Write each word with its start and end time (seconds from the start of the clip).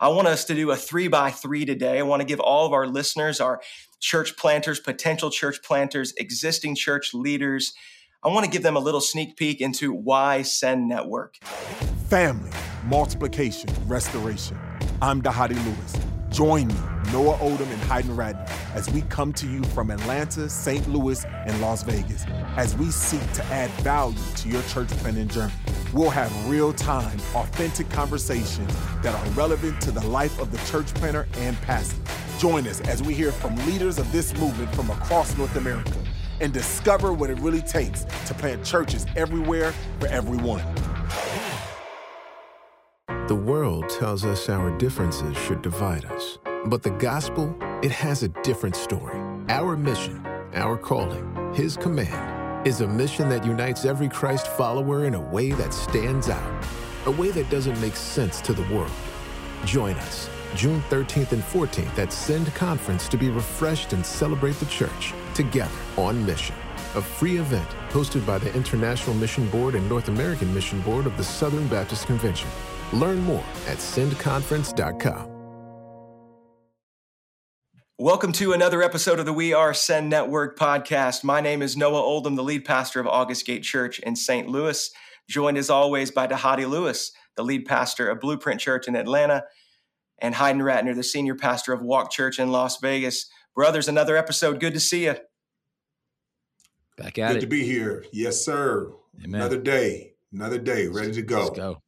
I 0.00 0.08
want 0.08 0.28
us 0.28 0.44
to 0.46 0.54
do 0.54 0.70
a 0.70 0.76
three 0.76 1.08
by 1.08 1.30
three 1.30 1.64
today. 1.64 1.98
I 1.98 2.02
want 2.02 2.20
to 2.20 2.26
give 2.26 2.40
all 2.40 2.66
of 2.66 2.72
our 2.72 2.86
listeners, 2.86 3.40
our 3.40 3.60
church 4.00 4.36
planters, 4.36 4.78
potential 4.78 5.30
church 5.30 5.62
planters, 5.62 6.12
existing 6.18 6.76
church 6.76 7.12
leaders, 7.14 7.74
I 8.24 8.28
want 8.28 8.44
to 8.44 8.50
give 8.50 8.64
them 8.64 8.74
a 8.74 8.80
little 8.80 9.00
sneak 9.00 9.36
peek 9.36 9.60
into 9.60 9.92
why 9.92 10.42
Send 10.42 10.88
Network. 10.88 11.36
Family, 12.08 12.50
multiplication, 12.86 13.70
restoration. 13.86 14.58
I'm 15.00 15.22
Dhati 15.22 15.54
Lewis. 15.64 15.96
Join 16.30 16.66
me, 16.66 16.74
Noah 17.12 17.38
Oldham 17.40 17.68
and 17.70 17.80
Hayden 17.82 18.16
Ratner, 18.16 18.48
as 18.74 18.90
we 18.90 19.02
come 19.02 19.32
to 19.34 19.46
you 19.46 19.62
from 19.64 19.90
Atlanta, 19.90 20.48
St. 20.48 20.86
Louis, 20.88 21.24
and 21.24 21.60
Las 21.60 21.82
Vegas, 21.82 22.24
as 22.56 22.76
we 22.76 22.90
seek 22.90 23.32
to 23.32 23.44
add 23.46 23.70
value 23.82 24.18
to 24.36 24.48
your 24.48 24.62
church 24.62 24.88
planting 24.88 25.28
journey. 25.28 25.52
We'll 25.92 26.10
have 26.10 26.48
real 26.48 26.72
time, 26.72 27.18
authentic 27.34 27.88
conversations 27.90 28.74
that 29.02 29.14
are 29.14 29.30
relevant 29.30 29.80
to 29.82 29.90
the 29.90 30.06
life 30.08 30.38
of 30.38 30.52
the 30.52 30.58
church 30.70 30.92
planter 30.94 31.26
and 31.38 31.56
pastor. 31.62 32.00
Join 32.38 32.66
us 32.66 32.80
as 32.82 33.02
we 33.02 33.14
hear 33.14 33.32
from 33.32 33.56
leaders 33.66 33.98
of 33.98 34.10
this 34.12 34.36
movement 34.38 34.74
from 34.74 34.90
across 34.90 35.36
North 35.36 35.56
America 35.56 35.96
and 36.40 36.52
discover 36.52 37.12
what 37.12 37.30
it 37.30 37.38
really 37.40 37.62
takes 37.62 38.04
to 38.26 38.34
plant 38.34 38.64
churches 38.64 39.06
everywhere 39.16 39.72
for 39.98 40.08
everyone. 40.08 40.62
The 43.28 43.34
world 43.34 43.88
tells 43.88 44.24
us 44.24 44.48
our 44.48 44.76
differences 44.78 45.36
should 45.36 45.62
divide 45.62 46.04
us. 46.04 46.38
But 46.66 46.82
the 46.82 46.90
gospel, 46.90 47.56
it 47.82 47.90
has 47.92 48.22
a 48.22 48.28
different 48.28 48.76
story. 48.76 49.16
Our 49.48 49.76
mission, 49.76 50.26
our 50.54 50.76
calling, 50.76 51.54
His 51.54 51.76
command, 51.76 52.66
is 52.66 52.80
a 52.80 52.88
mission 52.88 53.28
that 53.28 53.46
unites 53.46 53.84
every 53.84 54.08
Christ 54.08 54.48
follower 54.48 55.04
in 55.04 55.14
a 55.14 55.20
way 55.20 55.52
that 55.52 55.72
stands 55.72 56.28
out, 56.28 56.64
a 57.06 57.10
way 57.10 57.30
that 57.30 57.48
doesn't 57.48 57.80
make 57.80 57.96
sense 57.96 58.40
to 58.42 58.52
the 58.52 58.74
world. 58.74 58.90
Join 59.64 59.94
us 59.94 60.28
June 60.54 60.82
13th 60.90 61.32
and 61.32 61.42
14th 61.42 61.98
at 61.98 62.12
Send 62.12 62.52
Conference 62.54 63.08
to 63.08 63.16
be 63.16 63.30
refreshed 63.30 63.92
and 63.92 64.04
celebrate 64.04 64.56
the 64.56 64.66
church 64.66 65.14
together 65.34 65.70
on 65.96 66.24
mission. 66.26 66.56
A 66.96 67.02
free 67.02 67.38
event 67.38 67.68
hosted 67.90 68.26
by 68.26 68.38
the 68.38 68.52
International 68.54 69.14
Mission 69.14 69.48
Board 69.50 69.74
and 69.74 69.88
North 69.88 70.08
American 70.08 70.52
Mission 70.52 70.80
Board 70.82 71.06
of 71.06 71.16
the 71.16 71.24
Southern 71.24 71.68
Baptist 71.68 72.06
Convention. 72.06 72.48
Learn 72.92 73.18
more 73.20 73.44
at 73.68 73.78
sendconference.com. 73.78 75.37
Welcome 78.00 78.30
to 78.34 78.52
another 78.52 78.80
episode 78.80 79.18
of 79.18 79.26
the 79.26 79.32
We 79.32 79.52
Are 79.52 79.74
Send 79.74 80.08
Network 80.08 80.56
podcast. 80.56 81.24
My 81.24 81.40
name 81.40 81.62
is 81.62 81.76
Noah 81.76 82.00
Oldham, 82.00 82.36
the 82.36 82.44
lead 82.44 82.64
pastor 82.64 83.00
of 83.00 83.08
August 83.08 83.44
Gate 83.44 83.64
Church 83.64 83.98
in 83.98 84.14
St. 84.14 84.48
Louis, 84.48 84.88
joined 85.28 85.58
as 85.58 85.68
always 85.68 86.12
by 86.12 86.28
Dhati 86.28 86.68
Lewis, 86.70 87.10
the 87.34 87.42
lead 87.42 87.66
pastor 87.66 88.08
of 88.08 88.20
Blueprint 88.20 88.60
Church 88.60 88.86
in 88.86 88.94
Atlanta 88.94 89.46
and 90.20 90.36
Hayden 90.36 90.62
Ratner, 90.62 90.94
the 90.94 91.02
senior 91.02 91.34
pastor 91.34 91.72
of 91.72 91.82
Walk 91.82 92.12
Church 92.12 92.38
in 92.38 92.52
Las 92.52 92.78
Vegas. 92.78 93.28
Brothers, 93.56 93.88
another 93.88 94.16
episode. 94.16 94.60
Good 94.60 94.74
to 94.74 94.80
see 94.80 95.06
you. 95.06 95.16
Back 96.96 97.18
at 97.18 97.32
Good 97.32 97.38
it. 97.38 97.40
to 97.40 97.46
be 97.48 97.64
here. 97.64 98.04
Yes, 98.12 98.44
sir. 98.44 98.92
Amen. 99.24 99.40
Another 99.40 99.58
day, 99.58 100.12
another 100.32 100.58
day, 100.58 100.86
ready 100.86 101.10
to 101.14 101.22
go. 101.22 101.38
Let's 101.38 101.50
go. 101.50 101.82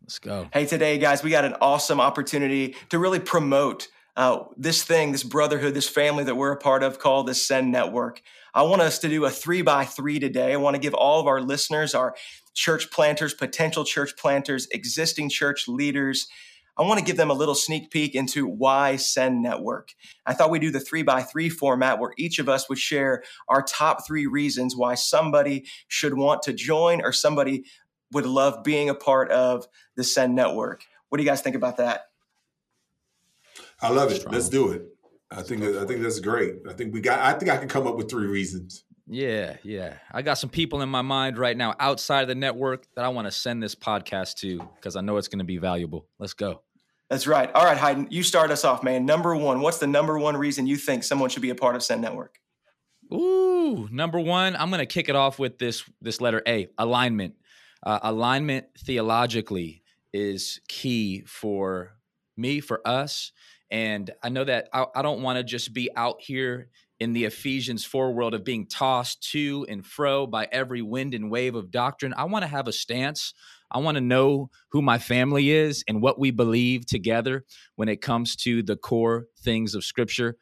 Let's 0.00 0.18
go. 0.20 0.48
Hey, 0.52 0.66
today, 0.66 0.98
guys, 0.98 1.24
we 1.24 1.30
got 1.30 1.44
an 1.44 1.56
awesome 1.60 2.00
opportunity 2.00 2.76
to 2.90 3.00
really 3.00 3.18
promote 3.18 3.88
uh, 4.16 4.44
this 4.56 4.82
thing, 4.82 5.12
this 5.12 5.22
brotherhood, 5.22 5.74
this 5.74 5.88
family 5.88 6.24
that 6.24 6.36
we're 6.36 6.52
a 6.52 6.56
part 6.56 6.82
of 6.82 6.98
called 6.98 7.26
the 7.26 7.34
Send 7.34 7.70
Network. 7.70 8.22
I 8.54 8.62
want 8.62 8.82
us 8.82 8.98
to 9.00 9.08
do 9.08 9.24
a 9.24 9.30
three 9.30 9.62
by 9.62 9.84
three 9.84 10.18
today. 10.18 10.52
I 10.52 10.56
want 10.56 10.74
to 10.74 10.80
give 10.80 10.94
all 10.94 11.20
of 11.20 11.26
our 11.26 11.40
listeners, 11.40 11.94
our 11.94 12.14
church 12.54 12.90
planters, 12.90 13.34
potential 13.34 13.84
church 13.84 14.16
planters, 14.16 14.66
existing 14.72 15.28
church 15.28 15.68
leaders, 15.68 16.26
I 16.78 16.82
want 16.82 16.98
to 16.98 17.04
give 17.04 17.16
them 17.16 17.30
a 17.30 17.34
little 17.34 17.54
sneak 17.54 17.90
peek 17.90 18.14
into 18.14 18.46
why 18.46 18.96
Send 18.96 19.42
Network. 19.42 19.94
I 20.26 20.34
thought 20.34 20.50
we'd 20.50 20.60
do 20.60 20.70
the 20.70 20.80
three 20.80 21.02
by 21.02 21.22
three 21.22 21.48
format 21.48 21.98
where 21.98 22.12
each 22.18 22.38
of 22.38 22.50
us 22.50 22.68
would 22.68 22.78
share 22.78 23.22
our 23.48 23.62
top 23.62 24.06
three 24.06 24.26
reasons 24.26 24.76
why 24.76 24.94
somebody 24.94 25.64
should 25.88 26.14
want 26.14 26.42
to 26.42 26.52
join 26.52 27.02
or 27.02 27.12
somebody 27.12 27.64
would 28.12 28.26
love 28.26 28.62
being 28.62 28.90
a 28.90 28.94
part 28.94 29.30
of 29.30 29.66
the 29.96 30.04
Send 30.04 30.34
Network. 30.34 30.84
What 31.08 31.16
do 31.16 31.24
you 31.24 31.30
guys 31.30 31.40
think 31.40 31.56
about 31.56 31.78
that? 31.78 32.02
I 33.80 33.90
love 33.90 34.10
it. 34.10 34.20
Strong. 34.20 34.34
Let's 34.34 34.48
do 34.48 34.72
it. 34.72 34.86
I 35.30 35.42
think 35.42 35.62
I 35.62 35.84
think 35.84 36.02
that's 36.02 36.20
great. 36.20 36.54
I 36.68 36.72
think 36.72 36.94
we 36.94 37.00
got. 37.00 37.20
I 37.20 37.38
think 37.38 37.50
I 37.50 37.56
can 37.56 37.68
come 37.68 37.86
up 37.86 37.96
with 37.96 38.10
three 38.10 38.26
reasons. 38.26 38.84
Yeah, 39.08 39.56
yeah. 39.62 39.94
I 40.12 40.22
got 40.22 40.34
some 40.34 40.50
people 40.50 40.82
in 40.82 40.88
my 40.88 41.02
mind 41.02 41.38
right 41.38 41.56
now 41.56 41.74
outside 41.78 42.22
of 42.22 42.28
the 42.28 42.34
network 42.34 42.86
that 42.96 43.04
I 43.04 43.08
want 43.08 43.26
to 43.26 43.32
send 43.32 43.62
this 43.62 43.74
podcast 43.74 44.36
to 44.38 44.58
because 44.76 44.96
I 44.96 45.00
know 45.00 45.16
it's 45.16 45.28
going 45.28 45.38
to 45.38 45.44
be 45.44 45.58
valuable. 45.58 46.08
Let's 46.18 46.34
go. 46.34 46.62
That's 47.08 47.28
right. 47.28 47.52
All 47.52 47.64
right, 47.64 47.78
Hayden, 47.78 48.08
you 48.10 48.24
start 48.24 48.50
us 48.50 48.64
off, 48.64 48.82
man. 48.82 49.06
Number 49.06 49.36
one, 49.36 49.60
what's 49.60 49.78
the 49.78 49.86
number 49.86 50.18
one 50.18 50.36
reason 50.36 50.66
you 50.66 50.76
think 50.76 51.04
someone 51.04 51.30
should 51.30 51.42
be 51.42 51.50
a 51.50 51.54
part 51.54 51.76
of 51.76 51.84
Send 51.84 52.02
Network? 52.02 52.40
Ooh, 53.12 53.88
number 53.92 54.18
one, 54.18 54.56
I'm 54.56 54.70
going 54.70 54.80
to 54.80 54.86
kick 54.86 55.08
it 55.08 55.14
off 55.14 55.38
with 55.38 55.58
this 55.58 55.84
this 56.00 56.20
letter 56.20 56.42
A, 56.48 56.68
alignment. 56.76 57.34
Uh, 57.84 58.00
alignment 58.02 58.66
theologically 58.78 59.84
is 60.12 60.60
key 60.66 61.22
for 61.26 61.96
me, 62.36 62.58
for 62.58 62.80
us. 62.84 63.30
And 63.70 64.10
I 64.22 64.28
know 64.28 64.44
that 64.44 64.68
I, 64.72 64.86
I 64.94 65.02
don't 65.02 65.22
want 65.22 65.38
to 65.38 65.44
just 65.44 65.72
be 65.72 65.90
out 65.96 66.16
here 66.20 66.68
in 66.98 67.12
the 67.12 67.24
Ephesians 67.24 67.84
4 67.84 68.12
world 68.12 68.34
of 68.34 68.44
being 68.44 68.66
tossed 68.66 69.30
to 69.32 69.66
and 69.68 69.84
fro 69.84 70.26
by 70.26 70.48
every 70.50 70.82
wind 70.82 71.14
and 71.14 71.30
wave 71.30 71.54
of 71.54 71.70
doctrine. 71.70 72.14
I 72.16 72.24
want 72.24 72.44
to 72.44 72.48
have 72.48 72.68
a 72.68 72.72
stance. 72.72 73.34
I 73.70 73.78
want 73.78 73.96
to 73.96 74.00
know 74.00 74.50
who 74.70 74.80
my 74.80 74.98
family 74.98 75.50
is 75.50 75.84
and 75.88 76.00
what 76.00 76.18
we 76.18 76.30
believe 76.30 76.86
together 76.86 77.44
when 77.74 77.88
it 77.88 78.00
comes 78.00 78.36
to 78.36 78.62
the 78.62 78.76
core 78.76 79.26
things 79.40 79.74
of 79.74 79.84
Scripture. 79.84 80.36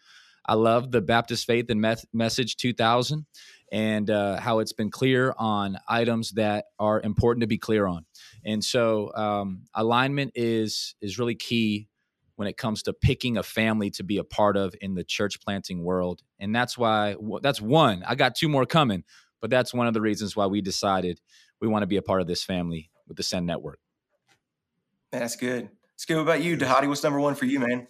I 0.46 0.54
love 0.54 0.90
the 0.90 1.00
Baptist 1.00 1.46
Faith 1.46 1.70
and 1.70 1.80
Meth- 1.80 2.04
Message 2.12 2.56
2000 2.56 3.24
and 3.72 4.10
uh, 4.10 4.38
how 4.38 4.58
it's 4.58 4.74
been 4.74 4.90
clear 4.90 5.34
on 5.38 5.78
items 5.88 6.32
that 6.32 6.66
are 6.78 7.00
important 7.00 7.40
to 7.40 7.46
be 7.46 7.58
clear 7.58 7.86
on. 7.86 8.04
And 8.44 8.62
so 8.62 9.10
um, 9.14 9.62
alignment 9.74 10.32
is 10.34 10.94
is 11.00 11.18
really 11.18 11.34
key 11.34 11.88
when 12.36 12.48
it 12.48 12.56
comes 12.56 12.82
to 12.82 12.92
picking 12.92 13.36
a 13.36 13.42
family 13.42 13.90
to 13.90 14.02
be 14.02 14.18
a 14.18 14.24
part 14.24 14.56
of 14.56 14.74
in 14.80 14.94
the 14.94 15.04
church 15.04 15.40
planting 15.40 15.82
world. 15.84 16.22
And 16.38 16.54
that's 16.54 16.76
why 16.76 17.16
that's 17.42 17.60
one. 17.60 18.02
I 18.06 18.14
got 18.14 18.34
two 18.34 18.48
more 18.48 18.66
coming, 18.66 19.04
but 19.40 19.50
that's 19.50 19.72
one 19.72 19.86
of 19.86 19.94
the 19.94 20.00
reasons 20.00 20.34
why 20.34 20.46
we 20.46 20.60
decided 20.60 21.20
we 21.60 21.68
want 21.68 21.82
to 21.82 21.86
be 21.86 21.96
a 21.96 22.02
part 22.02 22.20
of 22.20 22.26
this 22.26 22.42
family 22.42 22.90
with 23.06 23.16
the 23.16 23.22
Send 23.22 23.46
Network. 23.46 23.78
That's 25.10 25.36
good. 25.36 25.68
Let's 25.94 26.06
go 26.06 26.20
about 26.20 26.42
you, 26.42 26.56
Dhati. 26.56 26.88
What's 26.88 27.04
number 27.04 27.20
one 27.20 27.36
for 27.36 27.44
you, 27.44 27.60
man? 27.60 27.86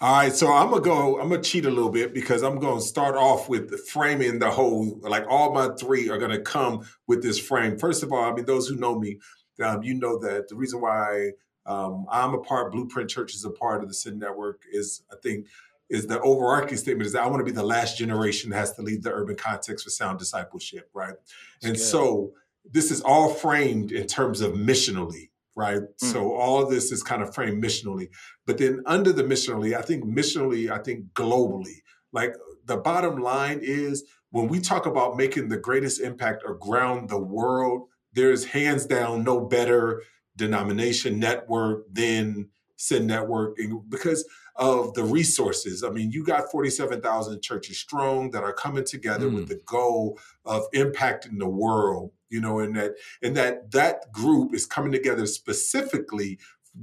All 0.00 0.16
right, 0.16 0.32
so 0.32 0.52
I'm 0.52 0.70
gonna 0.70 0.80
go. 0.80 1.20
I'm 1.20 1.28
gonna 1.28 1.42
cheat 1.42 1.64
a 1.64 1.70
little 1.70 1.90
bit 1.90 2.14
because 2.14 2.42
I'm 2.42 2.60
gonna 2.60 2.80
start 2.80 3.16
off 3.16 3.48
with 3.48 3.76
framing 3.88 4.38
the 4.38 4.50
whole. 4.50 5.00
Like 5.02 5.24
all 5.28 5.52
my 5.52 5.70
three 5.78 6.08
are 6.08 6.18
gonna 6.18 6.40
come 6.40 6.86
with 7.08 7.20
this 7.20 7.38
frame. 7.38 7.78
First 7.78 8.04
of 8.04 8.12
all, 8.12 8.22
I 8.22 8.32
mean 8.32 8.44
those 8.44 8.68
who 8.68 8.76
know 8.76 8.96
me, 8.96 9.18
um, 9.60 9.82
you 9.82 9.94
know 9.94 10.18
that 10.20 10.48
the 10.48 10.54
reason 10.54 10.80
why 10.80 11.30
um, 11.68 12.06
I'm 12.10 12.34
a 12.34 12.38
part. 12.38 12.72
Blueprint 12.72 13.10
Church 13.10 13.34
is 13.34 13.44
a 13.44 13.50
part 13.50 13.82
of 13.82 13.88
the 13.88 13.94
Send 13.94 14.18
Network. 14.18 14.62
Is 14.72 15.02
I 15.12 15.16
think 15.22 15.46
is 15.90 16.06
the 16.06 16.20
overarching 16.20 16.76
statement 16.76 17.06
is 17.06 17.12
that 17.12 17.22
I 17.22 17.26
want 17.26 17.40
to 17.40 17.44
be 17.44 17.50
the 17.50 17.62
last 17.62 17.96
generation 17.96 18.50
that 18.50 18.56
has 18.56 18.72
to 18.74 18.82
lead 18.82 19.02
the 19.02 19.12
urban 19.12 19.36
context 19.36 19.84
for 19.84 19.90
sound 19.90 20.18
discipleship, 20.18 20.90
right? 20.94 21.14
That's 21.60 21.64
and 21.64 21.74
good. 21.74 21.82
so 21.82 22.32
this 22.70 22.90
is 22.90 23.00
all 23.02 23.32
framed 23.32 23.92
in 23.92 24.06
terms 24.06 24.40
of 24.40 24.52
missionally, 24.52 25.30
right? 25.54 25.80
Mm. 25.80 25.92
So 26.00 26.34
all 26.34 26.62
of 26.62 26.70
this 26.70 26.90
is 26.90 27.02
kind 27.02 27.22
of 27.22 27.34
framed 27.34 27.62
missionally. 27.62 28.08
But 28.46 28.58
then 28.58 28.82
under 28.86 29.12
the 29.12 29.24
missionally, 29.24 29.76
I 29.76 29.82
think 29.82 30.04
missionally, 30.04 30.70
I 30.70 30.78
think 30.78 31.06
globally, 31.14 31.82
like 32.12 32.34
the 32.64 32.76
bottom 32.78 33.20
line 33.20 33.60
is 33.62 34.04
when 34.30 34.48
we 34.48 34.60
talk 34.60 34.86
about 34.86 35.16
making 35.16 35.48
the 35.48 35.56
greatest 35.56 36.00
impact 36.00 36.44
around 36.44 37.08
the 37.08 37.18
world, 37.18 37.88
there's 38.12 38.44
hands 38.44 38.84
down 38.84 39.24
no 39.24 39.40
better 39.40 40.02
denomination 40.38 41.18
network 41.18 41.84
then 41.92 42.48
Send 42.80 43.08
Network 43.08 43.58
because 43.88 44.24
of 44.54 44.94
the 44.94 45.02
resources. 45.02 45.82
I 45.82 45.90
mean, 45.90 46.12
you 46.12 46.24
got 46.24 46.50
47,000 46.50 47.42
churches 47.42 47.76
strong 47.76 48.30
that 48.30 48.44
are 48.44 48.52
coming 48.52 48.84
together 48.84 49.26
Mm. 49.26 49.34
with 49.34 49.48
the 49.48 49.60
goal 49.66 50.16
of 50.44 50.62
impacting 50.72 51.38
the 51.40 51.48
world, 51.48 52.12
you 52.30 52.40
know, 52.40 52.60
and 52.60 52.76
that 52.76 52.92
and 53.20 53.36
that 53.36 53.72
that 53.72 54.12
group 54.12 54.54
is 54.54 54.64
coming 54.64 54.92
together 54.92 55.26
specifically 55.26 56.38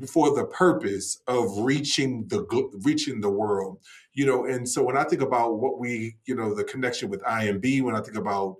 for 0.06 0.36
the 0.36 0.44
purpose 0.46 1.22
of 1.28 1.60
reaching 1.60 2.28
the 2.28 2.46
reaching 2.84 3.22
the 3.22 3.30
world 3.30 3.80
you 4.14 4.26
know 4.26 4.44
and 4.46 4.68
so 4.68 4.84
when 4.84 4.98
i 4.98 5.04
think 5.06 5.22
about 5.22 5.60
what 5.60 5.80
we 5.80 6.18
you 6.26 6.36
know 6.36 6.54
the 6.54 6.66
connection 6.66 7.08
with 7.10 7.22
imb 7.24 7.82
when 7.84 7.96
i 7.96 8.02
think 8.02 8.18
about 8.18 8.58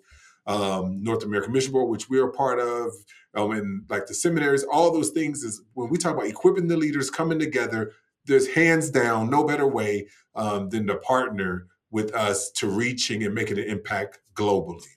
um, 0.48 1.02
north 1.04 1.24
american 1.24 1.52
mission 1.52 1.72
board 1.72 1.90
which 1.90 2.10
we're 2.10 2.28
a 2.28 2.32
part 2.32 2.60
of 2.60 2.92
um, 3.36 3.52
and 3.52 3.84
like 3.90 4.06
the 4.08 4.14
seminaries 4.14 4.64
all 4.64 4.92
those 4.92 5.10
things 5.10 5.44
is 5.44 5.62
when 5.74 5.90
we 5.90 5.98
talk 5.98 6.14
about 6.14 6.28
equipping 6.28 6.68
the 6.68 6.78
leaders 6.78 7.10
coming 7.10 7.40
together 7.40 7.92
there's 8.26 8.48
hands 8.48 8.90
down 8.90 9.30
no 9.30 9.44
better 9.44 9.68
way 9.68 10.08
um, 10.36 10.70
than 10.70 10.88
to 10.88 10.96
partner 10.98 11.68
with 11.92 12.14
us 12.14 12.52
to 12.52 12.68
reaching 12.68 13.24
and 13.24 13.34
making 13.34 13.58
an 13.58 13.66
impact 13.66 14.20
globally 14.34 14.96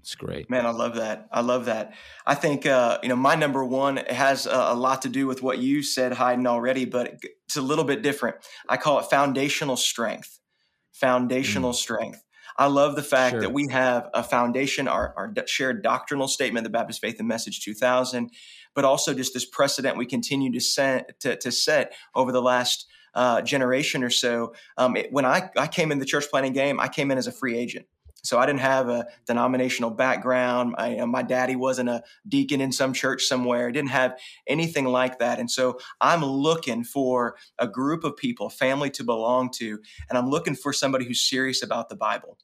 It's 0.00 0.14
great. 0.14 0.48
Man, 0.48 0.66
I 0.66 0.70
love 0.70 0.94
that. 0.96 1.26
I 1.32 1.40
love 1.40 1.64
that. 1.64 1.94
I 2.24 2.36
think, 2.36 2.64
uh, 2.64 2.98
you 3.02 3.08
know, 3.08 3.16
my 3.16 3.34
number 3.34 3.64
one 3.64 3.96
has 4.08 4.46
a, 4.46 4.50
a, 4.50 4.74
lot 4.74 5.02
to 5.02 5.08
do 5.08 5.26
with 5.26 5.42
what 5.42 5.58
you 5.58 5.82
said, 5.82 6.12
Hayden, 6.14 6.46
already, 6.46 6.84
but 6.84 7.18
it's 7.46 7.56
a 7.56 7.62
little 7.62 7.84
bit 7.84 8.02
different. 8.02 8.36
I 8.68 8.76
call 8.76 9.00
it 9.00 9.06
foundational 9.06 9.76
strength. 9.76 10.38
Foundational 10.92 11.72
mm. 11.72 11.74
strength. 11.74 12.22
I 12.58 12.66
love 12.66 12.96
the 12.96 13.02
fact 13.02 13.32
sure. 13.32 13.40
that 13.42 13.52
we 13.52 13.68
have 13.68 14.08
a 14.14 14.22
foundation, 14.22 14.88
our, 14.88 15.12
our 15.16 15.32
shared 15.46 15.82
doctrinal 15.82 16.28
statement, 16.28 16.64
the 16.64 16.70
Baptist 16.70 17.00
Faith 17.00 17.18
and 17.18 17.28
Message 17.28 17.60
2000, 17.60 18.30
but 18.74 18.84
also 18.84 19.12
just 19.14 19.34
this 19.34 19.44
precedent 19.44 19.96
we 19.96 20.06
continue 20.06 20.52
to 20.52 20.60
set, 20.60 21.20
to, 21.20 21.36
to 21.36 21.52
set 21.52 21.92
over 22.14 22.32
the 22.32 22.42
last 22.42 22.86
uh, 23.14 23.42
generation 23.42 24.02
or 24.02 24.10
so. 24.10 24.54
Um, 24.76 24.96
it, 24.96 25.12
when 25.12 25.24
I, 25.24 25.50
I 25.56 25.66
came 25.66 25.90
in 25.92 25.98
the 25.98 26.04
church 26.04 26.26
planting 26.30 26.52
game, 26.52 26.80
I 26.80 26.88
came 26.88 27.10
in 27.10 27.18
as 27.18 27.26
a 27.26 27.32
free 27.32 27.56
agent. 27.56 27.86
So 28.24 28.38
I 28.38 28.46
didn't 28.46 28.60
have 28.60 28.88
a 28.88 29.06
denominational 29.26 29.90
background. 29.90 30.74
I, 30.78 30.94
know, 30.94 31.06
my 31.06 31.22
daddy 31.22 31.54
wasn't 31.54 31.88
a 31.88 32.02
deacon 32.28 32.60
in 32.60 32.72
some 32.72 32.92
church 32.92 33.24
somewhere. 33.24 33.68
I 33.68 33.72
didn't 33.72 33.90
have 33.90 34.18
anything 34.46 34.86
like 34.86 35.18
that. 35.20 35.38
And 35.38 35.50
so 35.50 35.78
I'm 36.00 36.24
looking 36.24 36.82
for 36.82 37.36
a 37.58 37.68
group 37.68 38.04
of 38.04 38.16
people, 38.16 38.50
family 38.50 38.90
to 38.90 39.04
belong 39.04 39.50
to, 39.56 39.78
and 40.08 40.18
I'm 40.18 40.28
looking 40.28 40.56
for 40.56 40.72
somebody 40.72 41.04
who's 41.04 41.20
serious 41.20 41.62
about 41.62 41.88
the 41.88 41.96
Bible. 41.96 42.38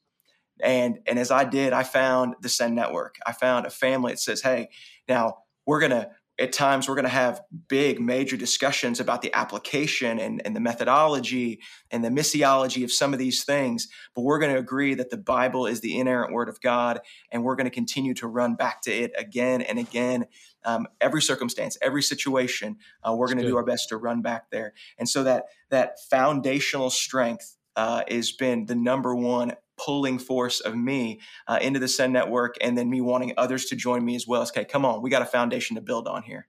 And 0.62 1.00
and 1.06 1.18
as 1.18 1.30
I 1.30 1.44
did, 1.44 1.72
I 1.72 1.82
found 1.82 2.36
the 2.40 2.48
Send 2.48 2.76
Network. 2.76 3.16
I 3.26 3.32
found 3.32 3.66
a 3.66 3.70
family 3.70 4.12
that 4.12 4.18
says, 4.18 4.42
"Hey, 4.42 4.68
now 5.08 5.38
we're 5.66 5.80
gonna 5.80 6.10
at 6.42 6.52
times 6.52 6.88
we're 6.88 6.96
going 6.96 7.04
to 7.04 7.08
have 7.08 7.40
big 7.68 8.00
major 8.00 8.36
discussions 8.36 8.98
about 8.98 9.22
the 9.22 9.32
application 9.32 10.18
and, 10.18 10.42
and, 10.44 10.56
the 10.56 10.60
methodology 10.60 11.60
and 11.90 12.04
the 12.04 12.08
missiology 12.08 12.82
of 12.82 12.92
some 12.92 13.12
of 13.12 13.18
these 13.18 13.44
things 13.44 13.88
but 14.14 14.22
we're 14.22 14.38
going 14.38 14.52
to 14.52 14.58
agree 14.58 14.94
that 14.94 15.10
the 15.10 15.16
bible 15.16 15.66
is 15.66 15.80
the 15.80 15.98
inerrant 15.98 16.32
word 16.32 16.48
of 16.48 16.60
god 16.60 17.00
and 17.30 17.44
we're 17.44 17.56
going 17.56 17.64
to 17.64 17.70
continue 17.70 18.12
to 18.12 18.26
run 18.26 18.54
back 18.54 18.82
to 18.82 18.92
it 18.92 19.12
again 19.16 19.62
and 19.62 19.78
again. 19.78 20.26
Um, 20.64 20.86
every 21.00 21.20
circumstance 21.20 21.76
every 21.82 22.02
situation 22.02 22.76
uh, 23.02 23.12
we're 23.16 23.26
going 23.26 23.38
to 23.38 23.46
do 23.46 23.56
our 23.56 23.64
best 23.64 23.88
to 23.88 23.96
run 23.96 24.22
back 24.22 24.48
there. 24.52 24.74
And 24.96 25.08
so 25.08 25.24
that 25.24 25.46
that 25.70 25.96
foundational 26.08 26.88
strength 26.90 27.56
uh, 27.74 28.02
has 28.08 28.30
been 28.30 28.66
the 28.66 28.76
number 28.76 29.12
one 29.12 29.54
pulling 29.76 30.18
force 30.18 30.60
of 30.60 30.76
me 30.76 31.20
uh, 31.48 31.58
into 31.60 31.78
the 31.78 31.88
Send 31.88 32.12
Network, 32.12 32.56
and 32.60 32.76
then 32.76 32.88
me 32.90 33.00
wanting 33.00 33.34
others 33.36 33.66
to 33.66 33.76
join 33.76 34.04
me 34.04 34.14
as 34.14 34.26
well. 34.26 34.42
It's 34.42 34.50
okay, 34.50 34.64
come 34.64 34.84
on, 34.84 35.02
we 35.02 35.10
got 35.10 35.22
a 35.22 35.26
foundation 35.26 35.76
to 35.76 35.82
build 35.82 36.08
on 36.08 36.22
here. 36.22 36.48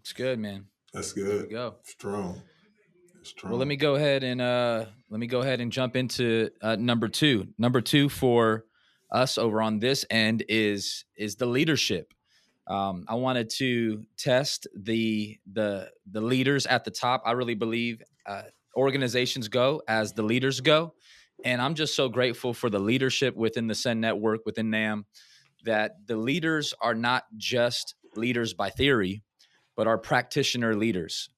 It's 0.00 0.12
good, 0.12 0.38
man. 0.38 0.66
That's 0.92 1.12
good. 1.12 1.50
go 1.50 1.76
strong. 1.84 2.42
strong. 3.22 3.52
Well, 3.52 3.58
let 3.58 3.68
me 3.68 3.76
go 3.76 3.94
ahead 3.94 4.24
and 4.24 4.40
uh, 4.40 4.86
let 5.10 5.20
me 5.20 5.26
go 5.26 5.40
ahead 5.40 5.60
and 5.60 5.70
jump 5.70 5.96
into 5.96 6.50
uh, 6.60 6.76
number 6.76 7.08
two. 7.08 7.48
Number 7.56 7.80
two 7.80 8.08
for 8.08 8.64
us 9.10 9.38
over 9.38 9.62
on 9.62 9.78
this 9.78 10.04
end 10.10 10.44
is 10.48 11.04
is 11.16 11.36
the 11.36 11.46
leadership. 11.46 12.12
Um, 12.66 13.04
I 13.08 13.14
wanted 13.14 13.50
to 13.58 14.04
test 14.18 14.66
the 14.74 15.38
the 15.50 15.90
the 16.10 16.20
leaders 16.20 16.66
at 16.66 16.84
the 16.84 16.90
top. 16.90 17.22
I 17.24 17.32
really 17.32 17.54
believe 17.54 18.02
uh, 18.26 18.42
organizations 18.76 19.48
go 19.48 19.82
as 19.88 20.12
the 20.12 20.22
leaders 20.22 20.60
go. 20.60 20.94
And 21.44 21.60
I'm 21.60 21.74
just 21.74 21.94
so 21.96 22.08
grateful 22.08 22.54
for 22.54 22.70
the 22.70 22.78
leadership 22.78 23.36
within 23.36 23.66
the 23.66 23.74
Send 23.74 24.00
Network, 24.00 24.40
within 24.46 24.70
NAMB, 24.70 25.04
that 25.64 25.92
the 26.06 26.16
leaders 26.16 26.74
are 26.80 26.94
not 26.94 27.24
just 27.36 27.94
leaders 28.16 28.54
by 28.54 28.70
theory, 28.70 29.22
but 29.76 29.86
are 29.86 29.98
practitioner 29.98 30.74
leaders. 30.74 31.28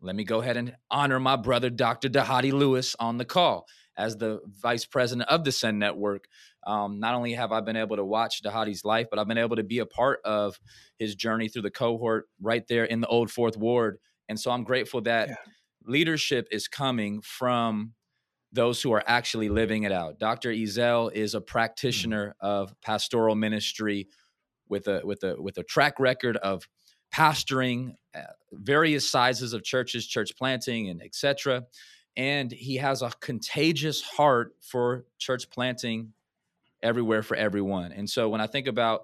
Let 0.00 0.16
me 0.16 0.24
go 0.24 0.40
ahead 0.40 0.56
and 0.56 0.74
honor 0.90 1.20
my 1.20 1.36
brother, 1.36 1.68
Dr. 1.68 2.08
Dhati 2.08 2.52
Lewis, 2.52 2.96
on 2.98 3.18
the 3.18 3.24
call 3.24 3.66
as 3.96 4.16
the 4.16 4.40
vice 4.46 4.86
president 4.86 5.28
of 5.28 5.44
the 5.44 5.52
Send 5.52 5.78
Network. 5.78 6.24
Um, 6.66 7.00
not 7.00 7.14
only 7.14 7.34
have 7.34 7.52
I 7.52 7.60
been 7.60 7.76
able 7.76 7.96
to 7.96 8.04
watch 8.04 8.42
Dhati's 8.42 8.84
life, 8.84 9.08
but 9.10 9.18
I've 9.18 9.28
been 9.28 9.38
able 9.38 9.56
to 9.56 9.62
be 9.62 9.78
a 9.78 9.86
part 9.86 10.20
of 10.24 10.58
his 10.98 11.14
journey 11.14 11.48
through 11.48 11.62
the 11.62 11.70
cohort 11.70 12.28
right 12.40 12.66
there 12.66 12.84
in 12.84 13.00
the 13.00 13.08
old 13.08 13.30
Fourth 13.30 13.56
Ward. 13.56 13.98
And 14.28 14.38
so 14.38 14.50
I'm 14.50 14.64
grateful 14.64 15.02
that 15.02 15.28
yeah. 15.28 15.34
leadership 15.84 16.48
is 16.50 16.66
coming 16.68 17.20
from 17.20 17.92
those 18.52 18.82
who 18.82 18.92
are 18.92 19.04
actually 19.06 19.48
living 19.48 19.84
it 19.84 19.92
out. 19.92 20.18
Dr. 20.18 20.50
Ezell 20.50 21.12
is 21.12 21.34
a 21.34 21.40
mm. 21.40 21.46
practitioner 21.46 22.34
of 22.40 22.74
pastoral 22.82 23.36
ministry 23.36 24.08
with 24.68 24.86
a 24.88 25.00
with 25.04 25.22
a 25.22 25.40
with 25.40 25.58
a 25.58 25.62
track 25.62 25.98
record 25.98 26.36
of 26.38 26.68
pastoring 27.14 27.94
uh, 28.14 28.22
various 28.52 29.10
sizes 29.10 29.52
of 29.52 29.64
churches, 29.64 30.06
church 30.06 30.36
planting, 30.36 30.88
and 30.88 31.02
etc. 31.02 31.64
And 32.16 32.50
he 32.50 32.76
has 32.76 33.02
a 33.02 33.10
contagious 33.20 34.02
heart 34.02 34.54
for 34.60 35.06
church 35.18 35.50
planting 35.50 36.12
everywhere 36.82 37.22
for 37.22 37.36
everyone. 37.36 37.92
And 37.92 38.08
so 38.08 38.28
when 38.28 38.40
I 38.40 38.46
think 38.46 38.66
about 38.66 39.02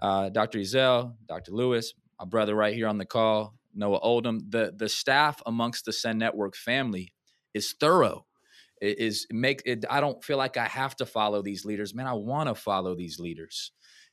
uh, 0.00 0.28
Dr. 0.28 0.58
Ezell, 0.58 1.14
Dr. 1.26 1.52
Lewis, 1.52 1.94
my 2.18 2.26
brother 2.26 2.54
right 2.54 2.74
here 2.74 2.88
on 2.88 2.98
the 2.98 3.06
call, 3.06 3.54
Noah 3.74 3.98
Oldham, 4.00 4.40
the 4.48 4.72
the 4.76 4.88
staff 4.88 5.42
amongst 5.46 5.84
the 5.84 5.92
Send 5.92 6.18
Network 6.18 6.56
family 6.56 7.12
is 7.54 7.74
thorough 7.78 8.26
is 8.82 9.26
make 9.30 9.62
it 9.64 9.84
i 9.88 10.00
don't 10.00 10.22
feel 10.24 10.36
like 10.36 10.56
i 10.56 10.66
have 10.66 10.96
to 10.96 11.06
follow 11.06 11.42
these 11.42 11.64
leaders. 11.64 11.94
Man 11.94 12.06
i 12.06 12.12
want 12.12 12.48
to 12.48 12.54
follow 12.54 12.94
these 12.94 13.18
leaders 13.18 13.72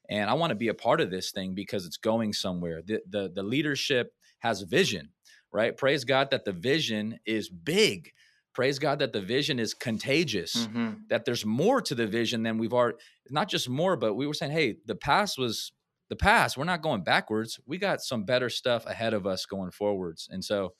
and 0.09 0.29
i 0.29 0.33
want 0.33 0.51
to 0.51 0.55
be 0.55 0.67
a 0.67 0.73
part 0.73 1.01
of 1.01 1.11
this 1.11 1.31
thing 1.31 1.53
because 1.55 1.85
it's 1.85 1.97
going 1.97 2.33
somewhere. 2.33 2.81
The, 2.85 3.01
the 3.09 3.31
the 3.33 3.43
leadership 3.43 4.13
has 4.39 4.61
vision 4.61 5.09
right? 5.51 5.75
Praise 5.75 6.03
god 6.03 6.29
that 6.29 6.45
the 6.45 6.51
vision 6.51 7.19
is 7.25 7.49
big. 7.49 8.11
Praise 8.53 8.77
god 8.77 8.99
that 8.99 9.13
the 9.13 9.21
vision 9.21 9.59
is 9.59 9.73
contagious 9.73 10.55
mm-hmm. 10.55 10.91
that 11.09 11.25
there's 11.25 11.45
more 11.45 11.81
to 11.81 11.95
the 11.95 12.07
vision 12.07 12.43
than 12.43 12.57
we've 12.57 12.73
already 12.73 12.97
not 13.29 13.49
just 13.49 13.69
more 13.69 13.95
but 13.95 14.15
we 14.15 14.27
were 14.27 14.33
saying 14.33 14.51
hey 14.51 14.75
the 14.85 14.95
past 14.95 15.37
was 15.37 15.71
the 16.09 16.15
past. 16.15 16.57
We're 16.57 16.65
not 16.65 16.81
going 16.81 17.03
backwards. 17.03 17.59
We 17.65 17.77
got 17.77 18.01
some 18.01 18.23
better 18.23 18.49
stuff 18.49 18.85
ahead 18.85 19.13
of 19.13 19.25
us 19.25 19.45
going 19.45 19.71
forwards. 19.71 20.27
And 20.29 20.43
so 20.43 20.73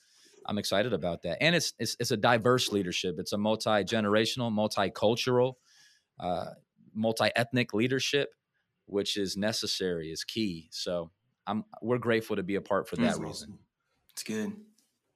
I'm 0.49 0.57
excited 0.57 0.93
about 0.93 1.21
that. 1.21 1.41
And 1.41 1.55
it's 1.55 1.73
it's, 1.77 1.95
it's 1.99 2.09
a 2.11 2.17
diverse 2.17 2.71
leadership. 2.71 3.15
It's 3.19 3.33
a 3.33 3.37
multi 3.37 3.69
generational, 3.69 4.51
multicultural, 4.51 5.53
uh, 6.19 6.45
multi 6.95 7.29
ethnic 7.35 7.73
leadership, 7.73 8.33
which 8.87 9.15
is 9.15 9.37
necessary, 9.37 10.11
is 10.11 10.23
key. 10.23 10.67
So 10.71 11.11
I'm 11.45 11.65
we're 11.83 11.99
grateful 11.99 12.35
to 12.35 12.43
be 12.43 12.55
a 12.55 12.61
part 12.61 12.89
for 12.89 12.95
that 12.95 13.03
that's 13.03 13.19
reason. 13.19 13.29
Awesome. 13.29 13.59
It's 14.11 14.23
good. 14.23 14.53